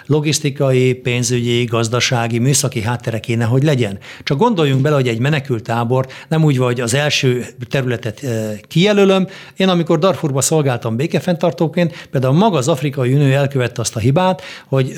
logisztikai, 0.05 0.93
pénzügyi, 0.93 1.63
gazdasági, 1.63 2.39
műszaki 2.39 2.81
háttere 2.81 3.19
kéne, 3.19 3.45
hogy 3.45 3.63
legyen. 3.63 3.97
Csak 4.23 4.37
gondoljunk 4.37 4.81
bele, 4.81 4.95
hogy 4.95 5.07
egy 5.07 5.19
menekültábor 5.19 6.07
nem 6.27 6.43
úgy 6.43 6.57
van, 6.57 6.67
hogy 6.67 6.81
az 6.81 6.93
első 6.93 7.45
területet 7.69 8.25
kijelölöm. 8.67 9.20
Én 9.55 9.69
amikor 9.69 9.99
Darfurba 9.99 10.41
szolgáltam 10.41 10.95
békefenntartóként, 10.95 12.07
például 12.11 12.33
maga 12.33 12.57
az 12.57 12.67
Afrikai 12.67 13.13
Unió 13.13 13.33
elkövette 13.33 13.81
azt 13.81 13.95
a 13.95 13.99
hibát, 13.99 14.41
hogy 14.67 14.93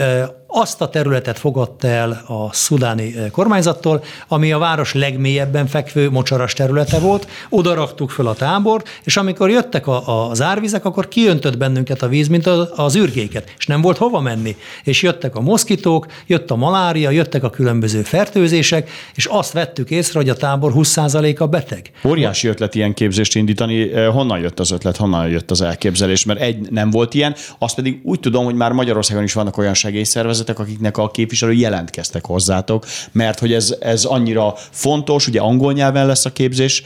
azt 0.56 0.82
a 0.82 0.90
területet 0.90 1.40
fogadta 1.40 1.88
el 1.88 2.24
a 2.28 2.54
szudáni 2.54 3.16
kormányzattól, 3.32 4.04
ami 4.28 4.52
a 4.52 4.58
város 4.58 4.94
legmélyebben 4.94 5.68
fekvő 5.68 6.10
mocsaras 6.10 6.54
területe 6.54 7.00
volt, 7.00 7.28
oda 7.50 7.74
raktuk 7.74 8.10
föl 8.10 8.28
a 8.28 8.34
tábort, 8.34 8.90
és 9.04 9.18
amikor 9.18 9.50
jöttek 9.50 9.88
a, 9.88 10.30
az 10.30 10.42
árvizek, 10.42 10.86
akkor 10.86 11.08
kiöntött 11.08 11.58
bennünket 11.58 12.02
a 12.02 12.08
víz, 12.08 12.28
mint 12.28 12.48
az 12.76 12.96
űrgéket, 12.96 13.54
és 13.58 13.66
nem 13.66 13.82
volt 13.82 13.98
hova 13.98 14.20
menni. 14.20 14.56
És 14.84 15.02
jöttek 15.02 15.36
a 15.36 15.42
moszkitók, 15.42 16.06
jött 16.28 16.52
a 16.52 16.56
malária, 16.56 17.10
jöttek 17.10 17.44
a 17.44 17.50
különböző 17.50 18.02
fertőzések, 18.02 18.90
és 19.16 19.26
azt 19.26 19.52
vettük 19.54 19.90
észre, 19.90 20.20
hogy 20.20 20.30
a 20.30 20.36
tábor 20.36 20.72
20%-a 20.76 21.46
beteg. 21.48 21.92
Óriási 22.08 22.48
ötlet 22.48 22.76
ilyen 22.76 22.94
képzést 22.94 23.36
indítani. 23.36 23.92
Honnan 23.92 24.40
jött 24.40 24.60
az 24.60 24.72
ötlet, 24.72 24.98
honnan 24.98 25.30
jött 25.30 25.52
az 25.52 25.62
elképzelés? 25.62 26.26
Mert 26.26 26.40
egy 26.40 26.72
nem 26.72 26.90
volt 26.90 27.14
ilyen, 27.14 27.36
azt 27.60 27.76
pedig 27.76 28.00
úgy 28.04 28.20
tudom, 28.20 28.46
hogy 28.46 28.56
már 28.56 28.72
Magyarországon 28.72 29.24
is 29.24 29.34
vannak 29.34 29.58
olyan 29.58 29.74
segélyszervezetek, 29.74 30.42
szervezetek, 30.44 30.60
akiknek 30.60 30.98
a 30.98 31.12
képviselői 31.12 31.60
jelentkeztek 31.60 32.26
hozzátok, 32.26 32.86
mert 33.12 33.40
hogy 33.40 33.54
ez, 33.54 33.76
ez 33.80 34.04
annyira 34.04 34.54
fontos, 34.70 35.28
ugye 35.28 35.40
angol 35.40 35.74
nyelven 35.74 36.06
lesz 36.06 36.26
a 36.26 36.32
képzés, 36.32 36.84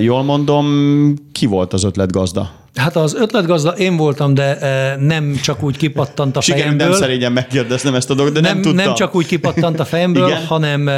jól 0.00 0.22
mondom, 0.22 0.66
ki 1.32 1.46
volt 1.46 1.72
az 1.72 1.84
ötletgazda? 1.84 2.50
Hát 2.74 2.96
az 2.96 3.14
ötletgazda 3.14 3.70
én 3.70 3.96
voltam, 3.96 4.34
de 4.34 4.58
nem 4.98 5.34
csak 5.42 5.62
úgy 5.62 5.76
kipattant 5.76 6.36
a 6.36 6.40
fejemből. 6.42 6.70
Sikerült 6.70 6.90
nem 6.90 7.00
szerényen 7.00 7.32
megkérdeznem 7.32 7.94
ezt 7.94 8.10
a 8.10 8.14
dolgot, 8.14 8.34
de 8.34 8.40
nem, 8.40 8.52
nem 8.52 8.62
tudtam. 8.62 8.84
Nem 8.84 8.94
csak 8.94 9.14
úgy 9.14 9.26
kipattant 9.26 9.80
a 9.80 9.84
fejemből, 9.84 10.30
hanem 10.30 10.90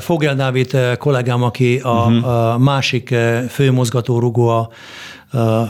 Fogel 0.00 0.34
Dávid 0.34 0.96
kollégám, 0.98 1.42
aki 1.42 1.80
a, 1.82 1.90
uh-huh. 1.90 2.52
a 2.52 2.58
másik 2.58 3.14
főmozgatórugó 3.48 4.48
a 4.48 4.68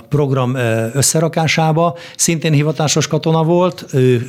program 0.09 0.55
összerakásába. 0.95 1.97
Szintén 2.17 2.53
hivatásos 2.53 3.07
katona 3.07 3.45
volt, 3.45 3.87
ő 3.93 4.27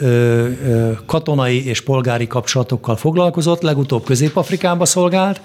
katonai 1.06 1.68
és 1.68 1.82
polgári 1.82 2.28
kapcsolatokkal 2.28 2.96
foglalkozott, 2.96 3.62
legutóbb 3.62 4.04
Közép-Afrikába 4.04 4.86
szolgált, 4.86 5.42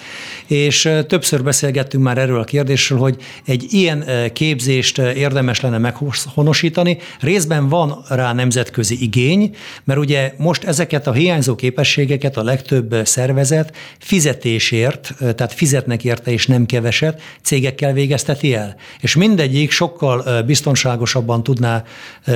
és 0.47 0.91
többször 1.07 1.43
beszélgettünk 1.43 2.05
már 2.05 2.19
erről 2.19 2.41
a 2.41 2.45
kérdésről, 2.45 2.99
hogy 2.99 3.17
egy 3.45 3.67
ilyen 3.71 4.05
képzést 4.33 4.99
érdemes 4.99 5.61
lenne 5.61 5.79
meghonosítani. 5.79 6.99
Részben 7.21 7.69
van 7.69 8.05
rá 8.09 8.33
nemzetközi 8.33 9.03
igény, 9.03 9.57
mert 9.85 9.99
ugye 9.99 10.33
most 10.37 10.65
ezeket 10.65 11.07
a 11.07 11.13
hiányzó 11.13 11.55
képességeket 11.55 12.37
a 12.37 12.43
legtöbb 12.43 12.95
szervezet 13.05 13.77
fizetésért, 13.99 15.15
tehát 15.19 15.53
fizetnek 15.53 16.05
érte 16.05 16.31
és 16.31 16.47
nem 16.47 16.67
keveset, 16.67 17.21
cégekkel 17.43 17.93
végezteti 17.93 18.55
el. 18.55 18.77
És 19.01 19.15
mindegyik 19.15 19.71
sokkal 19.75 20.43
biztonságosabban 20.43 21.43
tudná 21.43 21.85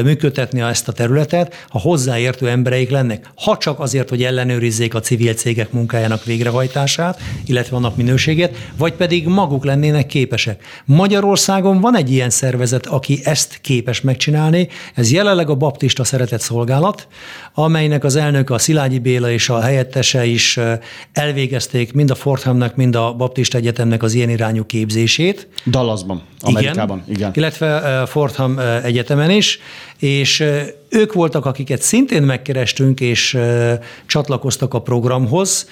működtetni 0.03 0.61
ezt 0.61 0.89
a 0.89 0.93
területet, 0.93 1.67
ha 1.69 1.79
hozzáértő 1.79 2.49
embereik 2.49 2.91
lennek. 2.91 3.31
Ha 3.35 3.57
csak 3.57 3.81
azért, 3.81 4.09
hogy 4.09 4.23
ellenőrizzék 4.23 4.95
a 4.95 5.01
civil 5.01 5.35
cégek 5.35 5.73
munkájának 5.73 6.25
végrehajtását, 6.25 7.21
illetve 7.47 7.77
annak 7.77 7.97
minőségét, 7.97 8.57
vagy 8.77 8.93
pedig 8.93 9.27
maguk 9.27 9.65
lennének 9.65 10.07
képesek. 10.07 10.65
Magyarországon 10.85 11.81
van 11.81 11.97
egy 11.97 12.11
ilyen 12.11 12.31
szervezet, 12.31 12.87
aki 12.87 13.21
ezt 13.25 13.59
képes 13.61 14.01
megcsinálni, 14.01 14.69
ez 14.95 15.13
jelenleg 15.13 15.51
a 15.51 15.55
Baptista 15.55 16.05
Szeretett 16.05 16.41
Szolgálat, 16.41 17.07
amelynek 17.55 18.05
az 18.05 18.17
elnöke 18.17 18.55
a 18.55 18.59
Szilágyi 18.59 18.99
Béla 18.99 19.31
és 19.31 19.49
a 19.49 19.61
helyettese 19.61 20.25
is 20.25 20.59
elvégezték 21.13 21.93
mind 21.93 22.11
a 22.11 22.15
Fordhamnak, 22.15 22.77
mind 22.77 22.97
a 22.97 23.13
Baptista 23.13 23.59
Egyetemnek 23.59 24.03
az 24.03 24.15
ilyen 24.15 24.31
irányú 24.31 24.67
képzését. 24.67 25.49
Dallasban, 25.67 26.23
Amerikában. 26.41 27.03
Igen, 27.07 27.17
igen. 27.17 27.28
Illetve 27.37 28.07
Fordham 28.07 28.59
Egyetemen 28.59 29.31
is, 29.31 29.59
és 29.99 30.45
ők 30.91 31.13
voltak, 31.13 31.47
akiket 31.47 31.83
szintén 31.83 32.23
megkerestünk, 32.23 33.01
és 33.01 33.39
csatlakoztak 34.07 34.75
a 34.75 34.79
programhoz, 34.79 35.69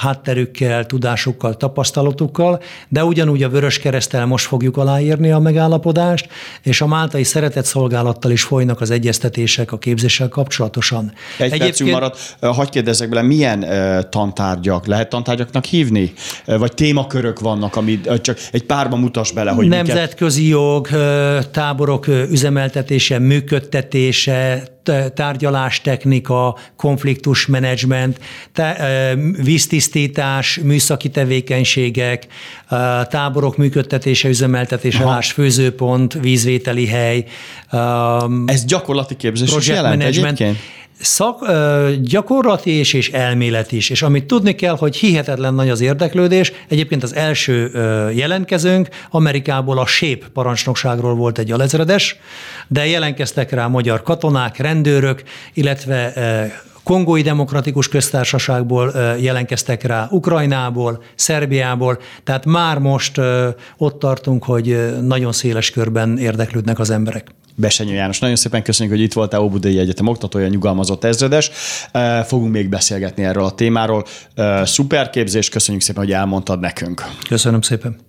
hátterükkel, 0.00 0.86
tudásukkal, 0.86 1.56
tapasztalatukkal, 1.56 2.62
de 2.88 3.04
ugyanúgy 3.04 3.42
a 3.42 3.48
Vörös 3.48 3.78
Keresztel 3.78 4.26
most 4.26 4.46
fogjuk 4.46 4.76
aláírni 4.76 5.30
a 5.30 5.38
megállapodást, 5.38 6.28
és 6.62 6.80
a 6.80 6.86
Máltai 6.86 7.24
Szeretett 7.24 7.64
Szolgálattal 7.64 8.30
is 8.30 8.42
folynak 8.42 8.80
az 8.80 8.90
egyeztetések 8.90 9.72
a 9.72 9.78
képzéssel 9.78 10.28
kapcsolatosan. 10.28 11.12
Egy 11.36 11.44
Egyébként... 11.44 11.62
percünk 11.62 11.90
maradt, 11.90 12.36
hagyd 12.40 12.70
kérdezzek 12.70 13.08
bele, 13.08 13.22
milyen 13.22 13.66
tantárgyak, 14.10 14.86
lehet 14.86 15.08
tantárgyaknak 15.08 15.64
hívni? 15.64 16.12
Vagy 16.44 16.74
témakörök 16.74 17.40
vannak, 17.40 17.76
amit 17.76 18.20
csak 18.20 18.38
egy 18.52 18.64
párba 18.64 18.96
mutas 18.96 19.32
bele, 19.32 19.50
hogy 19.50 19.68
Nemzetközi 19.68 20.42
miket... 20.42 20.58
jog, 20.58 20.88
táborok 21.50 22.06
üzemeltetése, 22.06 23.18
működtetése, 23.28 24.62
tárgyalástechnika, 25.14 26.58
konfliktusmenedzsment, 26.76 28.20
víztisztítás, 29.42 30.60
műszaki 30.62 31.08
tevékenységek, 31.08 32.26
táborok 33.08 33.56
működtetése, 33.56 34.28
üzemeltetése, 34.28 35.04
más 35.04 35.32
főzőpont, 35.32 36.12
vízvételi 36.12 36.86
hely. 36.86 37.24
Ez 38.46 38.64
gyakorlati 38.64 39.16
képzés 39.16 39.56
is 39.56 39.68
jelent 39.68 40.02
egyébként? 40.02 40.56
Szak, 41.00 41.50
gyakorlati 42.00 42.70
és, 42.70 42.92
és 42.92 43.10
elmélet 43.10 43.72
is. 43.72 43.90
És 43.90 44.02
amit 44.02 44.24
tudni 44.24 44.54
kell, 44.54 44.76
hogy 44.76 44.96
hihetetlen 44.96 45.54
nagy 45.54 45.68
az 45.68 45.80
érdeklődés. 45.80 46.52
Egyébként 46.68 47.02
az 47.02 47.14
első 47.14 47.70
jelentkezőnk 48.14 48.88
Amerikából 49.10 49.78
a 49.78 49.86
SÉP 49.86 50.28
parancsnokságról 50.28 51.14
volt 51.14 51.38
egy 51.38 51.52
alezredes, 51.52 52.16
de 52.68 52.86
jelentkeztek 52.86 53.50
rá 53.50 53.66
magyar 53.66 54.02
katonák, 54.02 54.56
rendőrök, 54.56 55.22
illetve 55.54 56.12
Kongói 56.82 57.22
Demokratikus 57.22 57.88
Köztársaságból 57.88 58.92
jelentkeztek 59.20 59.82
rá, 59.82 60.08
Ukrajnából, 60.10 61.02
Szerbiából, 61.14 61.98
tehát 62.24 62.44
már 62.44 62.78
most 62.78 63.20
ott 63.76 63.98
tartunk, 63.98 64.44
hogy 64.44 64.96
nagyon 65.02 65.32
széles 65.32 65.70
körben 65.70 66.18
érdeklődnek 66.18 66.78
az 66.78 66.90
emberek. 66.90 67.26
Besenyő 67.60 67.94
János, 67.94 68.18
nagyon 68.18 68.36
szépen 68.36 68.62
köszönjük, 68.62 68.94
hogy 68.94 69.04
itt 69.04 69.12
voltál 69.12 69.40
Óbudai 69.40 69.78
Egyetem 69.78 70.06
oktatója, 70.06 70.48
nyugalmazott 70.48 71.04
ezredes. 71.04 71.50
Fogunk 72.26 72.52
még 72.52 72.68
beszélgetni 72.68 73.24
erről 73.24 73.44
a 73.44 73.50
témáról. 73.50 74.04
Szuper 74.62 75.10
képzés, 75.10 75.48
köszönjük 75.48 75.82
szépen, 75.82 76.02
hogy 76.02 76.12
elmondtad 76.12 76.60
nekünk. 76.60 77.04
Köszönöm 77.28 77.60
szépen. 77.60 78.07